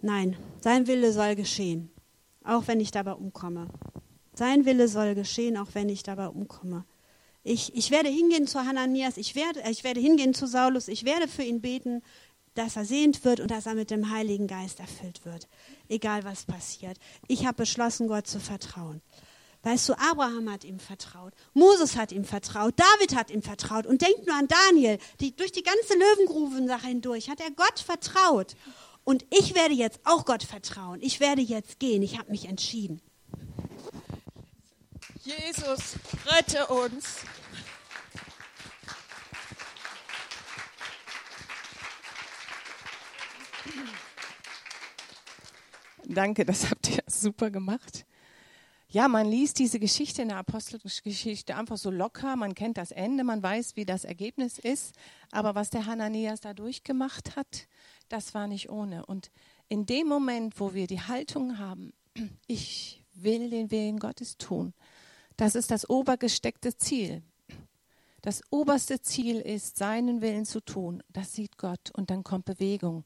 Nein, 0.00 0.38
sein 0.62 0.86
Wille 0.86 1.12
soll 1.12 1.36
geschehen, 1.36 1.90
auch 2.42 2.68
wenn 2.68 2.80
ich 2.80 2.90
dabei 2.90 3.12
umkomme. 3.12 3.68
Sein 4.34 4.64
Wille 4.64 4.88
soll 4.88 5.14
geschehen, 5.14 5.56
auch 5.56 5.68
wenn 5.74 5.88
ich 5.88 6.02
dabei 6.02 6.28
umkomme. 6.28 6.84
Ich, 7.42 7.74
ich 7.74 7.90
werde 7.90 8.08
hingehen 8.08 8.46
zu 8.46 8.64
Hananias, 8.64 9.16
ich 9.16 9.34
werde, 9.34 9.62
ich 9.70 9.82
werde 9.82 10.00
hingehen 10.00 10.34
zu 10.34 10.46
Saulus, 10.46 10.88
ich 10.88 11.04
werde 11.04 11.26
für 11.26 11.42
ihn 11.42 11.60
beten, 11.60 12.02
dass 12.54 12.76
er 12.76 12.84
sehend 12.84 13.24
wird 13.24 13.40
und 13.40 13.50
dass 13.50 13.66
er 13.66 13.74
mit 13.74 13.90
dem 13.90 14.10
Heiligen 14.10 14.46
Geist 14.46 14.80
erfüllt 14.80 15.24
wird. 15.24 15.48
Egal 15.88 16.24
was 16.24 16.44
passiert. 16.44 16.98
Ich 17.28 17.46
habe 17.46 17.56
beschlossen, 17.56 18.08
Gott 18.08 18.26
zu 18.26 18.40
vertrauen. 18.40 19.00
Weißt 19.62 19.88
du, 19.88 19.94
Abraham 19.94 20.50
hat 20.50 20.64
ihm 20.64 20.78
vertraut, 20.78 21.34
Moses 21.52 21.96
hat 21.96 22.12
ihm 22.12 22.24
vertraut, 22.24 22.74
David 22.76 23.14
hat 23.14 23.30
ihm 23.30 23.42
vertraut 23.42 23.86
und 23.86 24.00
denk 24.00 24.26
nur 24.26 24.34
an 24.34 24.48
Daniel, 24.48 24.98
die, 25.20 25.36
durch 25.36 25.52
die 25.52 25.62
ganze 25.62 25.94
Löwengruvensache 25.94 26.86
hindurch 26.86 27.28
hat 27.28 27.40
er 27.40 27.50
Gott 27.50 27.78
vertraut. 27.78 28.56
Und 29.04 29.26
ich 29.30 29.54
werde 29.54 29.74
jetzt 29.74 30.00
auch 30.04 30.24
Gott 30.24 30.44
vertrauen. 30.44 31.00
Ich 31.02 31.20
werde 31.20 31.42
jetzt 31.42 31.78
gehen. 31.78 32.02
Ich 32.02 32.18
habe 32.18 32.30
mich 32.30 32.46
entschieden. 32.46 33.00
Jesus, 35.22 35.96
rette 36.26 36.66
uns. 36.68 37.18
Danke, 46.04 46.44
das 46.46 46.70
habt 46.70 46.88
ihr 46.88 47.02
super 47.06 47.50
gemacht. 47.50 48.06
Ja, 48.88 49.08
man 49.08 49.28
liest 49.28 49.58
diese 49.58 49.78
Geschichte 49.78 50.22
in 50.22 50.28
der 50.28 50.38
Apostelgeschichte 50.38 51.54
einfach 51.54 51.76
so 51.76 51.90
locker. 51.90 52.34
Man 52.36 52.54
kennt 52.54 52.78
das 52.78 52.90
Ende, 52.90 53.22
man 53.22 53.42
weiß, 53.42 53.76
wie 53.76 53.84
das 53.84 54.04
Ergebnis 54.04 54.58
ist. 54.58 54.94
Aber 55.30 55.54
was 55.54 55.68
der 55.68 55.84
Hananias 55.84 56.40
da 56.40 56.54
durchgemacht 56.54 57.36
hat, 57.36 57.68
das 58.08 58.34
war 58.34 58.48
nicht 58.48 58.70
ohne. 58.70 59.04
Und 59.04 59.30
in 59.68 59.84
dem 59.84 60.08
Moment, 60.08 60.58
wo 60.58 60.72
wir 60.72 60.86
die 60.86 61.02
Haltung 61.02 61.58
haben, 61.58 61.92
ich 62.46 63.04
will 63.12 63.50
den 63.50 63.70
Willen 63.70 63.98
Gottes 63.98 64.38
tun, 64.38 64.72
das 65.40 65.54
ist 65.54 65.70
das 65.70 65.88
obergesteckte 65.88 66.76
Ziel. 66.76 67.22
Das 68.20 68.42
oberste 68.50 69.00
Ziel 69.00 69.40
ist, 69.40 69.78
seinen 69.78 70.20
Willen 70.20 70.44
zu 70.44 70.60
tun. 70.60 71.02
Das 71.08 71.32
sieht 71.32 71.56
Gott 71.56 71.90
und 71.94 72.10
dann 72.10 72.22
kommt 72.22 72.44
Bewegung. 72.44 73.04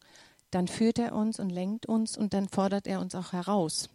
Dann 0.51 0.67
führt 0.67 0.99
er 0.99 1.15
uns 1.15 1.39
und 1.39 1.51
lenkt 1.51 1.87
uns 1.87 2.19
und 2.19 2.35
dann 2.35 2.49
fordert 2.49 2.89
er 2.89 2.99
uns 2.99 3.15
auch 3.15 3.33
heraus. 3.33 3.89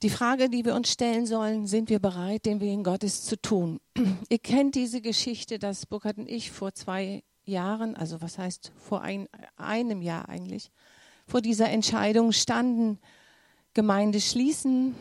Die 0.00 0.08
Frage, 0.08 0.48
die 0.48 0.64
wir 0.64 0.74
uns 0.74 0.90
stellen 0.90 1.26
sollen, 1.26 1.66
sind 1.66 1.90
wir 1.90 1.98
bereit, 1.98 2.46
den 2.46 2.60
Willen 2.60 2.82
Gottes 2.82 3.24
zu 3.24 3.36
tun? 3.36 3.78
Ihr 4.30 4.38
kennt 4.38 4.74
diese 4.74 5.02
Geschichte, 5.02 5.58
dass 5.58 5.84
Burkhard 5.84 6.16
und 6.16 6.30
ich 6.30 6.50
vor 6.50 6.72
zwei 6.72 7.22
Jahren, 7.44 7.94
also 7.94 8.22
was 8.22 8.38
heißt 8.38 8.72
vor 8.78 9.02
ein, 9.02 9.28
einem 9.56 10.00
Jahr 10.00 10.30
eigentlich, 10.30 10.70
vor 11.26 11.42
dieser 11.42 11.68
Entscheidung 11.68 12.32
standen, 12.32 12.98
Gemeinde 13.74 14.20
schließen 14.20 14.94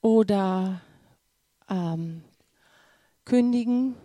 oder 0.00 0.80
ähm, 1.68 2.22
kündigen. 3.24 3.96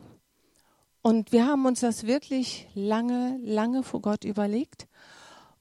Und 1.01 1.31
wir 1.31 1.45
haben 1.45 1.65
uns 1.65 1.81
das 1.81 2.05
wirklich 2.05 2.67
lange, 2.73 3.39
lange 3.43 3.83
vor 3.83 4.01
Gott 4.01 4.23
überlegt. 4.23 4.87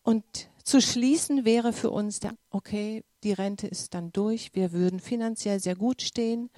Und 0.02 0.24
zu 0.64 0.80
schließen 0.80 1.44
wäre 1.44 1.72
für 1.72 1.90
uns 1.90 2.20
der, 2.20 2.34
okay, 2.50 3.04
die 3.22 3.32
Rente 3.32 3.66
ist 3.66 3.94
dann 3.94 4.12
durch, 4.12 4.54
wir 4.54 4.72
würden 4.72 5.00
finanziell 5.00 5.60
sehr 5.60 5.76
gut 5.76 6.02
stehen. 6.02 6.50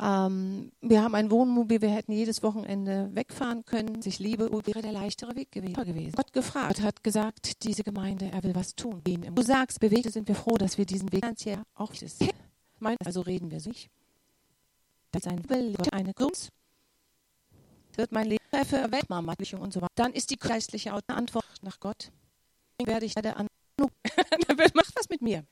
Ähm, 0.00 0.72
wir 0.80 1.02
haben 1.02 1.14
ein 1.14 1.30
Wohnmobil, 1.30 1.82
wir 1.82 1.90
hätten 1.90 2.12
jedes 2.12 2.42
Wochenende 2.42 3.10
wegfahren 3.12 3.66
können. 3.66 4.00
Ich 4.04 4.18
liebe, 4.18 4.50
wäre 4.50 4.80
der 4.80 4.92
leichtere 4.92 5.36
Weg 5.36 5.52
gewesen. 5.52 6.12
Gott 6.16 6.32
gefragt, 6.32 6.80
hat 6.80 7.04
gesagt, 7.04 7.64
diese 7.64 7.84
Gemeinde, 7.84 8.30
er 8.32 8.42
will 8.42 8.54
was 8.54 8.74
tun. 8.74 9.02
Du 9.04 9.42
sagst, 9.42 9.78
bewegte 9.78 10.10
sind 10.10 10.26
wir 10.26 10.34
froh, 10.34 10.56
dass 10.56 10.78
wir 10.78 10.86
diesen 10.86 11.12
Weg 11.12 11.22
finanziell 11.22 11.62
auch 11.74 11.92
ist. 11.92 12.24
Also 13.04 13.20
reden 13.20 13.50
wir 13.50 13.60
sich. 13.60 13.90
Das 15.12 15.26
ist 15.26 15.32
ein 15.32 15.46
Will, 15.50 15.76
eine 15.92 16.14
Grund. 16.14 16.48
Wird 17.96 18.12
mein 18.12 18.28
Leben 18.28 18.44
für 18.64 18.90
Weltmarmatlichung 18.90 19.60
und 19.60 19.72
so 19.72 19.82
weiter. 19.82 19.92
Dann 19.96 20.12
ist 20.14 20.30
die 20.30 20.36
geistliche 20.36 20.92
Antwort 20.92 21.44
nach 21.62 21.78
Gott. 21.78 22.10
Werde 22.82 23.04
ich 23.04 23.14
da 23.14 23.32
an. 23.32 23.48
Macht 24.74 24.96
was 24.96 25.08
mit 25.10 25.20
mir 25.20 25.44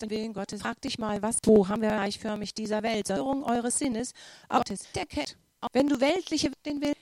den 0.00 0.10
Willen 0.10 0.32
Gottes. 0.32 0.62
Frag 0.62 0.80
dich 0.80 0.98
mal, 0.98 1.22
was, 1.22 1.38
wo 1.44 1.68
haben 1.68 1.82
wir 1.82 1.90
reichförmig 1.90 2.54
dieser 2.54 2.82
Welt? 2.82 3.06
Säuerung 3.06 3.44
eures 3.44 3.78
Sinnes, 3.78 4.12
Gottes, 4.48 4.84
der 4.94 5.06
kennt. 5.06 5.36
Wenn 5.72 5.88
du 5.88 6.00
weltliche 6.00 6.50
den 6.64 6.80
Willen, 6.80 6.94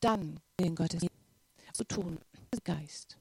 dann 0.00 0.40
Willen 0.58 0.74
Gottes 0.74 1.06
zu 1.72 1.84
tun, 1.84 2.18
Geist. 2.64 3.18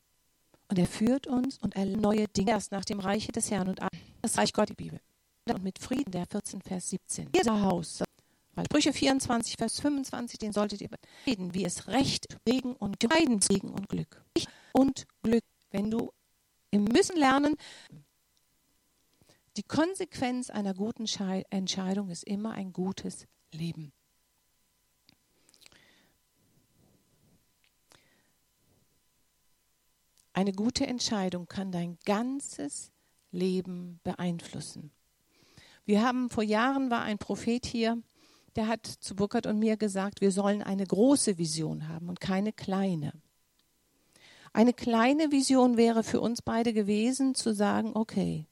Und 0.70 0.80
er 0.80 0.88
führt 0.88 1.28
uns 1.28 1.58
und 1.60 1.76
er 1.76 1.86
neue 1.86 2.28
Dinge 2.28 2.52
erst 2.52 2.72
nach 2.72 2.84
dem 2.84 3.00
Reiche 3.00 3.32
des 3.32 3.50
Herrn 3.52 3.70
und 3.70 3.80
das 4.22 4.38
Reich 4.38 4.52
Gott, 4.52 4.70
die 4.70 4.74
Bibel. 4.74 5.00
Und 5.50 5.64
mit 5.64 5.80
Frieden, 5.80 6.12
der 6.12 6.26
14, 6.26 6.62
Vers 6.62 6.90
17. 6.90 7.30
Ihr 7.34 7.62
Haus, 7.62 8.04
weil 8.56 8.66
Brüche 8.66 8.92
24, 8.92 9.56
Vers 9.58 9.80
25, 9.80 10.40
den 10.40 10.52
solltet 10.52 10.82
ihr 10.82 10.90
reden, 11.26 11.54
wie 11.54 11.64
es 11.64 11.88
Recht, 11.88 12.28
Regen 12.46 12.74
und 12.74 13.02
Leiden, 13.04 13.40
Segen 13.40 13.70
und 13.70 13.88
Glück. 13.88 14.22
Und 14.74 15.06
Glück, 15.24 15.46
wenn 15.72 15.90
du, 15.90 16.12
wir 16.72 16.82
müssen 16.82 17.16
lernen, 17.16 17.56
die 19.58 19.64
Konsequenz 19.64 20.52
einer 20.52 20.76
guten 20.76 21.06
Entscheidung 21.50 22.10
ist 22.10 22.24
immer 22.24 22.52
ein 22.52 22.72
gutes 22.72 23.26
Leben. 23.52 23.92
Eine 30.34 30.54
gute 30.54 30.86
Entscheidung 30.86 31.48
kann 31.48 31.72
dein 31.72 31.98
ganzes 32.06 32.92
Leben 33.32 34.00
beeinflussen. 34.04 34.92
Wir 35.86 36.04
haben 36.04 36.30
vor 36.30 36.44
Jahren 36.44 36.92
war 36.92 37.02
ein 37.02 37.18
Prophet 37.18 37.66
hier, 37.66 38.00
der 38.56 38.68
hat 38.68 38.86
zu 38.86 39.16
Burkhard 39.16 39.48
und 39.48 39.58
mir 39.58 39.78
gesagt, 39.78 40.22
wir 40.22 40.32
sollen 40.32 40.62
eine 40.62 40.86
große 40.86 41.40
Vision 41.40 41.88
haben 41.88 42.10
und 42.10 42.20
keine 42.20 42.54
kleine. 42.54 43.14
Eine 44.54 44.74
kleine 44.74 45.32
Vision 45.32 45.78
wäre 45.78 46.04
für 46.04 46.22
uns 46.22 46.44
beide 46.44 46.74
gewesen, 46.74 47.34
zu 47.34 47.54
sagen, 47.56 47.92
okay, 47.96 48.46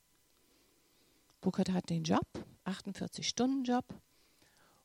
Burkhard 1.45 1.73
hat 1.73 1.91
den 1.91 2.03
Job, 2.03 2.25
48-Stunden-Job, 2.65 3.85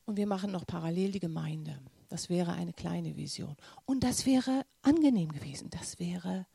und 0.05 0.15
wir 0.15 0.27
machen 0.27 0.51
noch 0.51 0.67
parallel 0.67 1.11
die 1.11 1.19
Gemeinde. 1.19 1.79
Das 2.07 2.29
wäre 2.29 2.53
eine 2.53 2.71
kleine 2.71 3.17
Vision. 3.17 3.57
Und 3.85 4.03
das 4.03 4.27
wäre 4.27 4.63
angenehm 4.83 5.31
gewesen, 5.31 5.71
das 5.71 5.97
wäre 5.97 6.45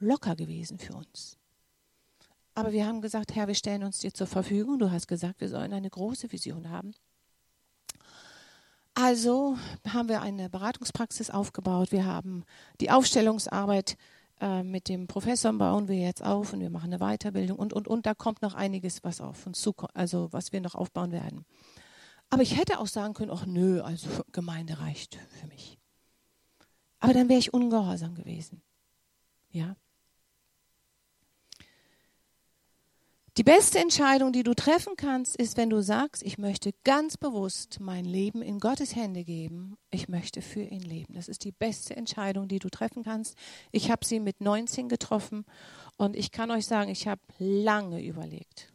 locker 0.00 0.36
gewesen 0.36 0.78
für 0.78 0.92
uns. 0.92 1.38
Aber 2.54 2.72
wir 2.72 2.86
haben 2.86 3.00
gesagt, 3.00 3.34
Herr, 3.34 3.48
wir 3.48 3.54
stellen 3.54 3.84
uns 3.84 4.00
dir 4.00 4.12
zur 4.12 4.26
Verfügung. 4.26 4.78
Du 4.78 4.90
hast 4.90 5.08
gesagt, 5.08 5.40
wir 5.40 5.48
sollen 5.48 5.72
eine 5.72 5.88
große 5.88 6.30
Vision 6.30 6.68
haben. 6.68 6.92
Also 8.92 9.56
haben 9.88 10.10
wir 10.10 10.20
eine 10.20 10.50
Beratungspraxis 10.50 11.30
aufgebaut. 11.30 11.90
Wir 11.90 12.04
haben 12.04 12.44
die 12.82 12.90
Aufstellungsarbeit 12.90 13.96
äh, 14.42 14.64
mit 14.64 14.88
dem 14.88 15.06
Professor 15.06 15.52
bauen 15.52 15.86
wir 15.86 15.96
jetzt 15.96 16.22
auf 16.24 16.52
und 16.52 16.60
wir 16.60 16.68
machen 16.68 16.92
eine 16.92 16.98
Weiterbildung 16.98 17.58
und 17.58 17.72
und 17.72 17.86
und. 17.86 18.04
Da 18.04 18.12
kommt 18.12 18.42
noch 18.42 18.54
einiges, 18.54 19.04
was 19.04 19.20
auf 19.20 19.46
uns 19.46 19.60
zukommt, 19.60 19.94
also 19.94 20.32
was 20.32 20.52
wir 20.52 20.60
noch 20.60 20.74
aufbauen 20.74 21.12
werden. 21.12 21.46
Aber 22.28 22.42
ich 22.42 22.58
hätte 22.58 22.80
auch 22.80 22.88
sagen 22.88 23.14
können, 23.14 23.30
ach 23.30 23.46
nö, 23.46 23.80
also 23.82 24.08
Gemeinde 24.32 24.80
reicht 24.80 25.16
für 25.40 25.46
mich. 25.46 25.78
Aber 26.98 27.14
dann 27.14 27.28
wäre 27.28 27.38
ich 27.38 27.54
ungehorsam 27.54 28.14
gewesen. 28.14 28.62
Ja. 29.50 29.76
Die 33.38 33.44
beste 33.44 33.78
Entscheidung, 33.78 34.34
die 34.34 34.42
du 34.42 34.52
treffen 34.52 34.94
kannst, 34.94 35.36
ist, 35.36 35.56
wenn 35.56 35.70
du 35.70 35.82
sagst, 35.82 36.22
ich 36.22 36.36
möchte 36.36 36.74
ganz 36.84 37.16
bewusst 37.16 37.80
mein 37.80 38.04
Leben 38.04 38.42
in 38.42 38.60
Gottes 38.60 38.94
Hände 38.94 39.24
geben. 39.24 39.78
Ich 39.90 40.06
möchte 40.06 40.42
für 40.42 40.60
ihn 40.60 40.82
leben. 40.82 41.14
Das 41.14 41.28
ist 41.28 41.44
die 41.44 41.52
beste 41.52 41.96
Entscheidung, 41.96 42.46
die 42.46 42.58
du 42.58 42.68
treffen 42.68 43.04
kannst. 43.04 43.38
Ich 43.70 43.90
habe 43.90 44.04
sie 44.04 44.20
mit 44.20 44.42
19 44.42 44.90
getroffen 44.90 45.46
und 45.96 46.14
ich 46.14 46.30
kann 46.30 46.50
euch 46.50 46.66
sagen, 46.66 46.90
ich 46.90 47.08
habe 47.08 47.22
lange 47.38 48.04
überlegt. 48.04 48.70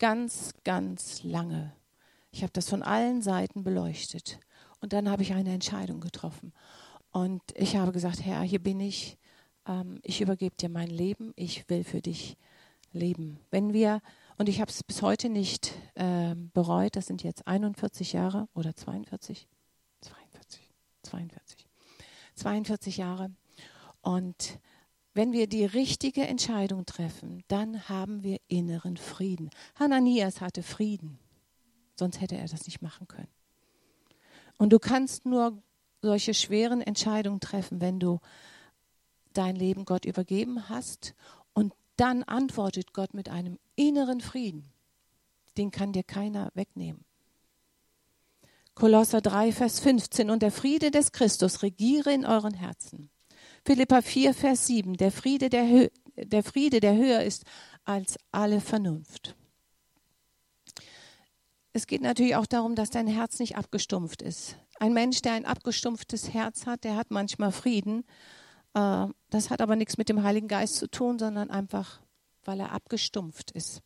Ganz, 0.00 0.52
ganz 0.64 1.22
lange. 1.22 1.72
Ich 2.32 2.42
habe 2.42 2.52
das 2.52 2.68
von 2.68 2.82
allen 2.82 3.22
Seiten 3.22 3.62
beleuchtet. 3.62 4.40
Und 4.80 4.94
dann 4.94 5.08
habe 5.08 5.22
ich 5.22 5.32
eine 5.32 5.54
Entscheidung 5.54 6.00
getroffen. 6.00 6.52
Und 7.12 7.40
ich 7.54 7.76
habe 7.76 7.92
gesagt, 7.92 8.24
Herr, 8.24 8.42
hier 8.42 8.58
bin 8.58 8.80
ich. 8.80 9.16
Ähm, 9.64 10.00
ich 10.02 10.20
übergebe 10.20 10.56
dir 10.56 10.70
mein 10.70 10.90
Leben. 10.90 11.32
Ich 11.36 11.68
will 11.70 11.84
für 11.84 12.02
dich 12.02 12.30
leben 12.30 12.55
leben. 12.96 13.38
Wenn 13.50 13.72
wir 13.72 14.00
Und 14.38 14.48
ich 14.48 14.60
habe 14.60 14.70
es 14.70 14.82
bis 14.82 15.02
heute 15.02 15.28
nicht 15.28 15.72
äh, 15.94 16.34
bereut. 16.34 16.96
Das 16.96 17.06
sind 17.06 17.22
jetzt 17.22 17.46
41 17.46 18.12
Jahre 18.12 18.48
oder 18.54 18.74
42? 18.74 19.48
42. 20.00 20.70
42. 21.02 21.66
42 22.34 22.96
Jahre. 22.98 23.30
Und 24.02 24.58
wenn 25.14 25.32
wir 25.32 25.46
die 25.46 25.64
richtige 25.64 26.26
Entscheidung 26.26 26.84
treffen, 26.84 27.42
dann 27.48 27.88
haben 27.88 28.22
wir 28.22 28.38
inneren 28.48 28.98
Frieden. 28.98 29.50
Hananias 29.76 30.42
hatte 30.42 30.62
Frieden, 30.62 31.18
sonst 31.98 32.20
hätte 32.20 32.36
er 32.36 32.46
das 32.46 32.66
nicht 32.66 32.82
machen 32.82 33.08
können. 33.08 33.28
Und 34.58 34.74
du 34.74 34.78
kannst 34.78 35.24
nur 35.24 35.62
solche 36.02 36.34
schweren 36.34 36.82
Entscheidungen 36.82 37.40
treffen, 37.40 37.80
wenn 37.80 37.98
du 37.98 38.20
dein 39.32 39.56
Leben 39.56 39.84
Gott 39.86 40.04
übergeben 40.04 40.68
hast 40.68 41.14
dann 41.96 42.22
antwortet 42.22 42.92
Gott 42.92 43.14
mit 43.14 43.28
einem 43.28 43.58
inneren 43.74 44.20
Frieden. 44.20 44.70
Den 45.56 45.70
kann 45.70 45.92
dir 45.92 46.02
keiner 46.02 46.50
wegnehmen. 46.54 47.04
Kolosser 48.74 49.22
3, 49.22 49.52
Vers 49.52 49.80
15. 49.80 50.30
Und 50.30 50.42
der 50.42 50.52
Friede 50.52 50.90
des 50.90 51.12
Christus 51.12 51.62
regiere 51.62 52.12
in 52.12 52.26
euren 52.26 52.54
Herzen 52.54 53.10
Philippa 53.66 54.00
4, 54.00 54.32
Vers 54.32 54.68
7. 54.68 54.96
Der 54.96 55.10
Friede, 55.10 55.50
der, 55.50 55.68
Hö 55.68 55.88
der 56.16 56.44
Friede, 56.44 56.78
der 56.78 56.94
höher 56.94 57.22
ist 57.24 57.44
als 57.84 58.16
alle 58.30 58.60
Vernunft. 58.60 59.34
Es 61.72 61.88
geht 61.88 62.00
natürlich 62.00 62.36
auch 62.36 62.46
darum, 62.46 62.76
dass 62.76 62.90
dein 62.90 63.08
Herz 63.08 63.40
nicht 63.40 63.56
abgestumpft 63.56 64.22
ist. 64.22 64.56
Ein 64.78 64.92
Mensch, 64.92 65.20
der 65.20 65.32
ein 65.32 65.44
abgestumpftes 65.44 66.32
Herz 66.32 66.66
hat, 66.66 66.84
der 66.84 66.94
hat 66.94 67.10
manchmal 67.10 67.50
Frieden. 67.50 68.04
Äh, 68.76 69.06
das 69.30 69.50
hat 69.50 69.60
aber 69.60 69.74
nichts 69.74 69.96
mit 69.96 70.08
dem 70.08 70.22
Heiligen 70.22 70.48
Geist 70.48 70.76
zu 70.76 70.88
tun, 70.88 71.18
sondern 71.18 71.50
einfach, 71.50 72.00
weil 72.44 72.60
er 72.60 72.72
abgestumpft 72.72 73.50
ist. 73.52 73.82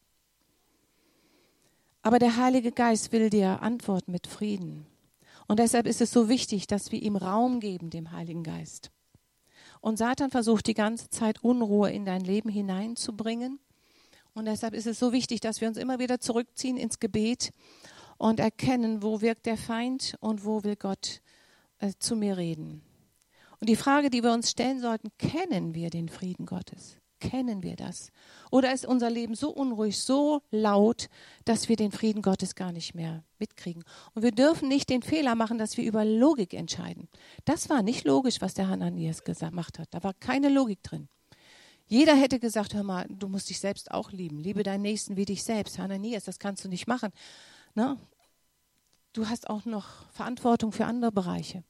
Aber 2.02 2.18
der 2.18 2.36
Heilige 2.36 2.72
Geist 2.72 3.12
will 3.12 3.30
dir 3.30 3.62
antworten 3.62 4.10
mit 4.10 4.26
Frieden. 4.26 4.86
Und 5.46 5.58
deshalb 5.58 5.86
ist 5.86 6.00
es 6.00 6.10
so 6.10 6.28
wichtig, 6.28 6.66
dass 6.66 6.92
wir 6.92 7.00
ihm 7.00 7.16
Raum 7.16 7.60
geben, 7.60 7.90
dem 7.90 8.12
Heiligen 8.12 8.42
Geist. 8.42 8.90
Und 9.80 9.96
Satan 9.96 10.30
versucht 10.30 10.66
die 10.66 10.74
ganze 10.74 11.08
Zeit 11.10 11.42
Unruhe 11.42 11.90
in 11.90 12.04
dein 12.04 12.22
Leben 12.22 12.48
hineinzubringen. 12.48 13.60
Und 14.34 14.46
deshalb 14.46 14.74
ist 14.74 14.86
es 14.86 14.98
so 14.98 15.12
wichtig, 15.12 15.40
dass 15.40 15.60
wir 15.60 15.68
uns 15.68 15.76
immer 15.76 15.98
wieder 15.98 16.20
zurückziehen 16.20 16.76
ins 16.76 17.00
Gebet 17.00 17.52
und 18.18 18.40
erkennen, 18.40 19.02
wo 19.02 19.20
wirkt 19.20 19.46
der 19.46 19.56
Feind 19.56 20.16
und 20.20 20.44
wo 20.44 20.64
will 20.64 20.76
Gott 20.76 21.20
äh, 21.78 21.92
zu 21.98 22.16
mir 22.16 22.36
reden. 22.36 22.82
Und 23.60 23.68
die 23.68 23.76
Frage, 23.76 24.10
die 24.10 24.22
wir 24.22 24.32
uns 24.32 24.50
stellen 24.50 24.80
sollten, 24.80 25.10
kennen 25.18 25.74
wir 25.74 25.90
den 25.90 26.08
Frieden 26.08 26.46
Gottes? 26.46 26.96
Kennen 27.20 27.62
wir 27.62 27.76
das? 27.76 28.10
Oder 28.50 28.72
ist 28.72 28.86
unser 28.86 29.10
Leben 29.10 29.34
so 29.34 29.50
unruhig, 29.50 30.00
so 30.00 30.40
laut, 30.50 31.08
dass 31.44 31.68
wir 31.68 31.76
den 31.76 31.92
Frieden 31.92 32.22
Gottes 32.22 32.54
gar 32.54 32.72
nicht 32.72 32.94
mehr 32.94 33.22
mitkriegen? 33.38 33.84
Und 34.14 34.22
wir 34.22 34.32
dürfen 34.32 34.68
nicht 34.68 34.88
den 34.88 35.02
Fehler 35.02 35.34
machen, 35.34 35.58
dass 35.58 35.76
wir 35.76 35.84
über 35.84 36.06
Logik 36.06 36.54
entscheiden. 36.54 37.08
Das 37.44 37.68
war 37.68 37.82
nicht 37.82 38.04
logisch, 38.06 38.40
was 38.40 38.54
der 38.54 38.68
Hananias 38.68 39.22
gemacht 39.22 39.78
hat. 39.78 39.88
Da 39.90 40.02
war 40.02 40.14
keine 40.14 40.48
Logik 40.48 40.82
drin. 40.82 41.08
Jeder 41.86 42.14
hätte 42.14 42.38
gesagt, 42.38 42.72
hör 42.72 42.84
mal, 42.84 43.06
du 43.10 43.28
musst 43.28 43.50
dich 43.50 43.60
selbst 43.60 43.90
auch 43.90 44.12
lieben. 44.12 44.38
Liebe 44.38 44.62
deinen 44.62 44.82
Nächsten 44.82 45.16
wie 45.16 45.26
dich 45.26 45.42
selbst. 45.44 45.78
Hananias, 45.78 46.24
das 46.24 46.38
kannst 46.38 46.64
du 46.64 46.68
nicht 46.68 46.86
machen. 46.86 47.10
Ne? 47.74 47.98
Du 49.12 49.28
hast 49.28 49.50
auch 49.50 49.66
noch 49.66 50.08
Verantwortung 50.12 50.72
für 50.72 50.86
andere 50.86 51.12
Bereiche. 51.12 51.64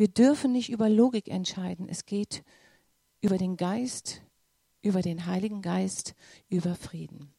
Wir 0.00 0.08
dürfen 0.08 0.52
nicht 0.52 0.70
über 0.70 0.88
Logik 0.88 1.28
entscheiden. 1.28 1.86
Es 1.86 2.06
geht 2.06 2.42
über 3.20 3.36
den 3.36 3.58
Geist, 3.58 4.22
über 4.80 5.02
den 5.02 5.26
Heiligen 5.26 5.60
Geist, 5.60 6.14
über 6.48 6.74
Frieden. 6.74 7.34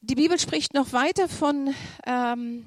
Die 0.00 0.14
Bibel 0.14 0.38
spricht 0.38 0.72
noch 0.72 0.94
weiter 0.94 1.28
von 1.28 1.74
ähm, 2.06 2.66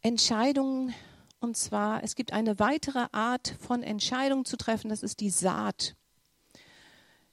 Entscheidungen, 0.00 0.94
und 1.40 1.56
zwar, 1.56 2.04
es 2.04 2.14
gibt 2.14 2.32
eine 2.32 2.60
weitere 2.60 3.08
Art 3.10 3.56
von 3.58 3.82
Entscheidung 3.82 4.44
zu 4.44 4.56
treffen, 4.56 4.90
das 4.90 5.02
ist 5.02 5.18
die 5.18 5.30
Saat. 5.30 5.96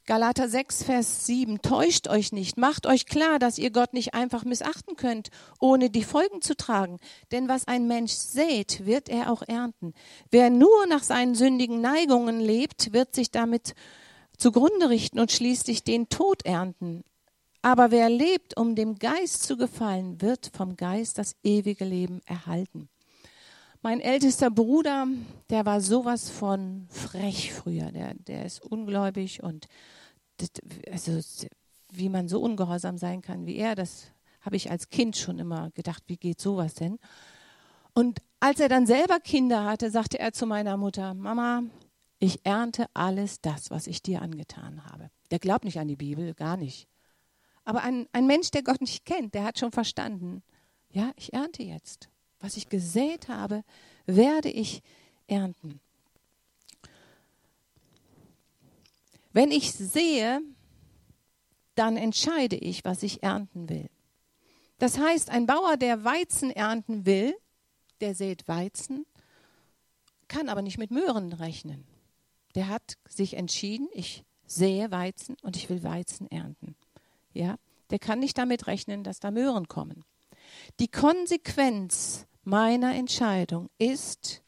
Galater 0.08 0.48
6, 0.48 0.84
Vers 0.84 1.26
7. 1.26 1.62
Täuscht 1.62 2.08
euch 2.08 2.32
nicht, 2.32 2.56
macht 2.56 2.88
euch 2.88 3.08
klar, 3.08 3.40
dass 3.40 3.58
ihr 3.58 3.72
Gott 3.72 3.92
nicht 3.92 4.14
einfach 4.14 4.46
missachten 4.46 4.96
könnt, 4.96 5.32
ohne 5.60 5.90
die 5.90 6.06
Folgen 6.06 6.42
zu 6.42 6.56
tragen. 6.56 6.98
Denn 7.34 7.50
was 7.50 7.68
ein 7.68 7.88
Mensch 7.88 8.14
sät, 8.14 8.86
wird 8.86 9.10
er 9.10 9.30
auch 9.30 9.44
ernten. 9.46 9.94
Wer 10.32 10.50
nur 10.50 10.88
nach 10.88 11.04
seinen 11.04 11.36
sündigen 11.36 11.82
Neigungen 11.82 12.40
lebt, 12.40 12.94
wird 12.94 13.14
sich 13.14 13.32
damit 13.32 13.76
zugrunde 14.38 14.90
richten 14.90 15.20
und 15.20 15.34
schließlich 15.34 15.84
den 15.84 16.08
Tod 16.08 16.46
ernten. 16.46 17.04
Aber 17.62 17.92
wer 17.92 18.10
lebt, 18.10 18.56
um 18.56 18.76
dem 18.76 19.00
Geist 19.00 19.44
zu 19.44 19.58
gefallen, 19.58 20.22
wird 20.22 20.52
vom 20.54 20.78
Geist 20.78 21.18
das 21.18 21.36
ewige 21.44 21.84
Leben 21.84 22.22
erhalten. 22.26 22.88
Mein 23.82 24.00
ältester 24.00 24.52
Bruder, 24.52 25.06
der 25.50 25.66
war 25.66 25.82
sowas 25.82 26.30
von 26.30 26.88
frech 26.90 27.54
früher. 27.54 27.92
Der, 27.92 28.14
der 28.14 28.46
ist 28.46 28.64
ungläubig 28.64 29.44
und 29.44 29.68
also, 30.92 31.20
wie 31.92 32.10
man 32.10 32.28
so 32.28 32.42
ungehorsam 32.42 32.98
sein 32.98 33.22
kann 33.22 33.46
wie 33.46 33.56
er, 33.56 33.76
das 33.76 34.12
habe 34.42 34.56
ich 34.56 34.72
als 34.72 34.90
Kind 34.90 35.18
schon 35.18 35.40
immer 35.40 35.72
gedacht, 35.72 36.04
wie 36.08 36.18
geht 36.18 36.40
sowas 36.40 36.76
denn? 36.76 37.00
Und 37.94 38.20
als 38.40 38.60
er 38.60 38.70
dann 38.70 38.86
selber 38.86 39.20
Kinder 39.20 39.66
hatte, 39.66 39.90
sagte 39.90 40.20
er 40.20 40.32
zu 40.32 40.46
meiner 40.46 40.78
Mutter, 40.78 41.14
Mama, 41.14 41.64
ich 42.20 42.46
ernte 42.46 42.88
alles 42.94 43.42
das, 43.42 43.72
was 43.72 43.88
ich 43.88 44.02
dir 44.02 44.22
angetan 44.22 44.86
habe. 44.86 45.10
Der 45.32 45.40
glaubt 45.40 45.66
nicht 45.66 45.80
an 45.80 45.88
die 45.88 45.96
Bibel, 45.96 46.34
gar 46.34 46.58
nicht. 46.58 46.88
Aber 47.66 47.84
ein, 47.84 48.08
ein 48.14 48.28
Mensch, 48.28 48.52
der 48.52 48.64
Gott 48.64 48.82
nicht 48.82 49.06
kennt, 49.06 49.34
der 49.34 49.44
hat 49.44 49.60
schon 49.60 49.72
verstanden, 49.72 50.42
ja, 50.92 51.12
ich 51.16 51.34
ernte 51.34 51.64
jetzt. 51.64 52.10
Was 52.40 52.56
ich 52.56 52.70
gesät 52.70 53.28
habe, 53.28 53.64
werde 54.06 54.50
ich 54.50 54.82
ernten. 55.28 55.82
Wenn 59.38 59.52
ich 59.52 59.72
sehe, 59.72 60.42
dann 61.76 61.96
entscheide 61.96 62.56
ich, 62.56 62.84
was 62.84 63.04
ich 63.04 63.22
ernten 63.22 63.70
will. 63.70 63.88
Das 64.80 64.98
heißt, 64.98 65.30
ein 65.30 65.46
Bauer, 65.46 65.78
der 65.78 66.04
Weizen 66.04 66.50
ernten 66.50 67.06
will, 67.06 67.36
der 68.02 68.16
sät 68.16 68.48
Weizen, 68.48 69.06
kann 70.28 70.50
aber 70.50 70.64
nicht 70.64 70.80
mit 70.80 70.90
Möhren 70.90 71.34
rechnen. 71.34 71.86
Der 72.56 72.68
hat 72.68 72.98
sich 73.08 73.36
entschieden, 73.36 73.88
ich 73.92 74.24
sähe 74.48 74.90
Weizen 74.90 75.38
und 75.44 75.56
ich 75.56 75.70
will 75.70 75.84
Weizen 75.84 76.26
ernten. 76.32 76.76
Ja, 77.32 77.58
der 77.92 78.00
kann 78.00 78.18
nicht 78.18 78.40
damit 78.40 78.66
rechnen, 78.66 79.04
dass 79.04 79.20
da 79.20 79.30
Möhren 79.30 79.68
kommen. 79.68 80.04
Die 80.80 80.88
Konsequenz 80.88 82.26
meiner 82.44 82.96
Entscheidung 82.96 83.70
ist 83.78 84.42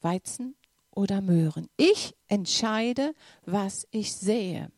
Weizen 0.00 0.54
oder 0.94 1.20
Möhren. 1.20 1.68
Ich 1.76 2.14
entscheide, 2.28 3.14
was 3.44 3.86
ich 3.90 4.12
sehe. 4.14 4.70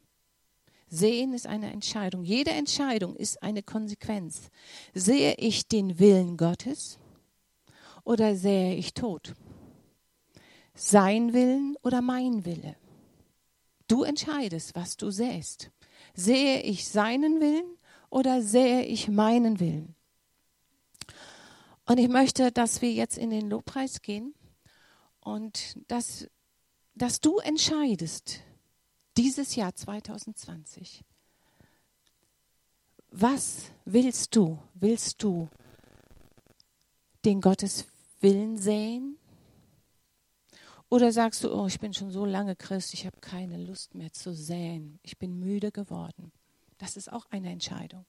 Sehen 0.88 1.32
ist 1.32 1.46
eine 1.46 1.72
Entscheidung. 1.72 2.24
Jede 2.24 2.50
Entscheidung 2.50 3.16
ist 3.16 3.42
eine 3.42 3.62
Konsequenz. 3.62 4.50
Sehe 4.94 5.34
ich 5.34 5.66
den 5.66 5.98
Willen 5.98 6.36
Gottes 6.36 6.98
oder 8.04 8.36
sehe 8.36 8.76
ich 8.76 8.94
Tod? 8.94 9.34
Sein 10.74 11.32
Willen 11.32 11.76
oder 11.82 12.00
mein 12.00 12.44
Wille? 12.44 12.76
Du 13.88 14.02
entscheidest, 14.02 14.74
was 14.74 14.96
du 14.96 15.10
sähst. 15.10 15.70
Sehe 16.14 16.60
ich 16.62 16.88
seinen 16.88 17.40
Willen 17.40 17.76
oder 18.08 18.42
sehe 18.42 18.84
ich 18.84 19.08
meinen 19.08 19.58
Willen? 19.60 19.94
Und 21.86 21.98
ich 21.98 22.08
möchte, 22.08 22.50
dass 22.52 22.82
wir 22.82 22.92
jetzt 22.92 23.18
in 23.18 23.30
den 23.30 23.50
Lobpreis 23.50 24.00
gehen 24.00 24.34
und 25.24 25.76
dass, 25.88 26.28
dass 26.94 27.20
du 27.20 27.38
entscheidest, 27.38 28.40
dieses 29.16 29.56
Jahr 29.56 29.74
2020, 29.74 31.02
was 33.10 33.70
willst 33.84 34.36
du? 34.36 34.58
Willst 34.74 35.22
du 35.22 35.48
den 37.24 37.40
Gottes 37.40 37.86
Willen 38.20 38.58
sehen? 38.58 39.18
Oder 40.88 41.10
sagst 41.10 41.42
du, 41.42 41.52
oh, 41.52 41.66
ich 41.66 41.80
bin 41.80 41.94
schon 41.94 42.10
so 42.10 42.24
lange 42.24 42.54
Christ, 42.54 42.94
ich 42.94 43.06
habe 43.06 43.16
keine 43.20 43.56
Lust 43.56 43.94
mehr 43.94 44.12
zu 44.12 44.34
säen, 44.34 44.98
ich 45.02 45.18
bin 45.18 45.40
müde 45.40 45.72
geworden. 45.72 46.32
Das 46.78 46.96
ist 46.96 47.10
auch 47.10 47.26
eine 47.30 47.50
Entscheidung. 47.50 48.04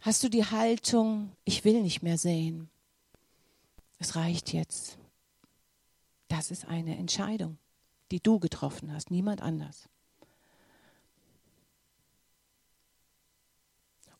Hast 0.00 0.22
du 0.22 0.28
die 0.28 0.44
Haltung, 0.44 1.32
ich 1.44 1.64
will 1.64 1.82
nicht 1.82 2.02
mehr 2.02 2.18
sehen? 2.18 2.70
Es 3.98 4.16
reicht 4.16 4.52
jetzt. 4.52 4.98
Das 6.28 6.50
ist 6.50 6.66
eine 6.66 6.96
Entscheidung, 6.96 7.58
die 8.10 8.20
du 8.20 8.38
getroffen 8.38 8.92
hast, 8.92 9.10
niemand 9.10 9.42
anders. 9.42 9.88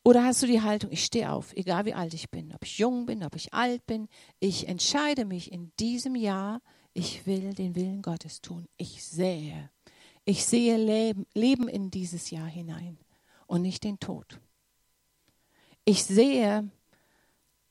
Oder 0.03 0.23
hast 0.23 0.41
du 0.41 0.47
die 0.47 0.61
Haltung, 0.61 0.91
ich 0.91 1.05
stehe 1.05 1.31
auf, 1.31 1.53
egal 1.53 1.85
wie 1.85 1.93
alt 1.93 2.13
ich 2.13 2.31
bin, 2.31 2.53
ob 2.53 2.63
ich 2.63 2.79
jung 2.79 3.05
bin, 3.05 3.23
ob 3.23 3.35
ich 3.35 3.53
alt 3.53 3.85
bin, 3.85 4.07
ich 4.39 4.67
entscheide 4.67 5.23
mich 5.25 5.51
in 5.51 5.71
diesem 5.79 6.15
Jahr, 6.15 6.61
ich 6.93 7.27
will 7.27 7.53
den 7.53 7.75
Willen 7.75 8.01
Gottes 8.01 8.41
tun. 8.41 8.67
Ich 8.77 9.03
sähe 9.03 9.69
Ich 10.25 10.45
sehe 10.45 10.77
Leben, 10.77 11.27
Leben 11.33 11.67
in 11.67 11.91
dieses 11.91 12.31
Jahr 12.31 12.47
hinein 12.47 12.97
und 13.45 13.61
nicht 13.61 13.83
den 13.83 13.99
Tod. 13.99 14.39
Ich 15.85 16.03
sehe, 16.03 16.69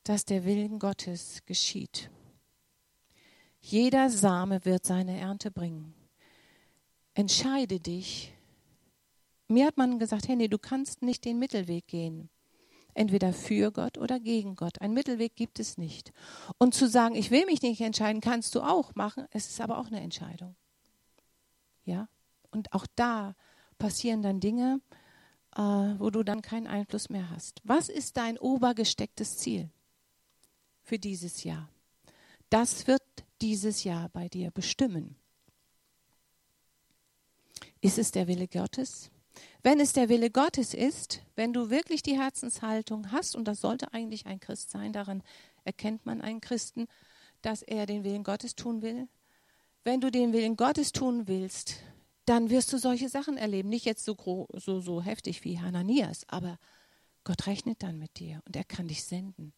dass 0.08 0.24
der 0.24 0.46
Willen 0.46 0.78
Gottes 0.78 1.44
geschieht. 1.44 2.10
Jeder 3.60 4.08
Same 4.08 4.64
wird 4.64 4.86
seine 4.86 5.20
Ernte 5.20 5.50
bringen. 5.50 5.92
Entscheide 7.12 7.78
dich. 7.78 8.32
Mir 9.48 9.66
hat 9.66 9.76
man 9.76 9.98
gesagt, 9.98 10.26
Henny, 10.26 10.48
du 10.48 10.56
kannst 10.56 11.02
nicht 11.02 11.26
den 11.26 11.38
Mittelweg 11.38 11.86
gehen. 11.88 12.30
Entweder 12.94 13.34
für 13.34 13.70
Gott 13.70 13.98
oder 13.98 14.18
gegen 14.18 14.56
Gott. 14.56 14.80
Ein 14.80 14.94
Mittelweg 14.94 15.36
gibt 15.36 15.60
es 15.60 15.76
nicht. 15.76 16.14
Und 16.56 16.72
zu 16.72 16.88
sagen, 16.88 17.14
ich 17.14 17.30
will 17.30 17.44
mich 17.44 17.60
nicht 17.60 17.82
entscheiden, 17.82 18.22
kannst 18.22 18.54
du 18.54 18.62
auch 18.62 18.94
machen. 18.94 19.26
Es 19.30 19.50
ist 19.50 19.60
aber 19.60 19.76
auch 19.76 19.88
eine 19.88 20.00
Entscheidung. 20.00 20.56
Ja? 21.84 22.08
Und 22.50 22.72
auch 22.72 22.86
da 22.96 23.34
passieren 23.76 24.22
dann 24.22 24.40
Dinge, 24.40 24.80
äh, 25.54 25.60
wo 25.60 26.08
du 26.08 26.22
dann 26.22 26.40
keinen 26.40 26.66
Einfluss 26.66 27.10
mehr 27.10 27.28
hast. 27.28 27.60
Was 27.62 27.90
ist 27.90 28.16
dein 28.16 28.38
obergestecktes 28.38 29.36
Ziel 29.36 29.70
für 30.88 30.98
dieses 30.98 31.44
Jahr? 31.44 31.68
Das 32.50 32.86
wird 32.86 33.02
dieses 33.40 33.84
Jahr 33.84 34.08
bei 34.08 34.28
dir 34.28 34.50
bestimmen. 34.50 35.16
Ist 37.80 37.98
es 37.98 38.10
der 38.10 38.26
Wille 38.26 38.48
Gottes? 38.48 39.10
Wenn 39.62 39.80
es 39.80 39.92
der 39.92 40.08
Wille 40.08 40.30
Gottes 40.30 40.74
ist, 40.74 41.20
wenn 41.36 41.52
du 41.52 41.70
wirklich 41.70 42.02
die 42.02 42.18
Herzenshaltung 42.18 43.12
hast, 43.12 43.36
und 43.36 43.46
das 43.46 43.60
sollte 43.60 43.92
eigentlich 43.92 44.26
ein 44.26 44.40
Christ 44.40 44.70
sein, 44.70 44.92
daran 44.92 45.22
erkennt 45.64 46.06
man 46.06 46.20
einen 46.22 46.40
Christen, 46.40 46.86
dass 47.42 47.62
er 47.62 47.86
den 47.86 48.02
Willen 48.02 48.24
Gottes 48.24 48.56
tun 48.56 48.82
will. 48.82 49.08
Wenn 49.84 50.00
du 50.00 50.10
den 50.10 50.32
Willen 50.32 50.56
Gottes 50.56 50.92
tun 50.92 51.28
willst, 51.28 51.76
dann 52.24 52.50
wirst 52.50 52.72
du 52.72 52.78
solche 52.78 53.08
Sachen 53.08 53.36
erleben. 53.36 53.68
Nicht 53.68 53.84
jetzt 53.84 54.04
so, 54.04 54.48
so, 54.54 54.80
so 54.80 55.02
heftig 55.02 55.44
wie 55.44 55.60
Hananias, 55.60 56.24
aber 56.28 56.58
Gott 57.24 57.46
rechnet 57.46 57.82
dann 57.82 57.98
mit 57.98 58.18
dir 58.18 58.42
und 58.46 58.56
er 58.56 58.64
kann 58.64 58.88
dich 58.88 59.04
senden. 59.04 59.52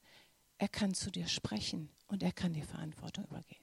Er 0.61 0.69
kann 0.69 0.93
zu 0.93 1.11
dir 1.11 1.27
sprechen 1.27 1.89
und 2.07 2.23
er 2.23 2.33
kann 2.33 2.53
dir 2.53 2.65
Verantwortung 2.65 3.25
übergeben. 3.25 3.60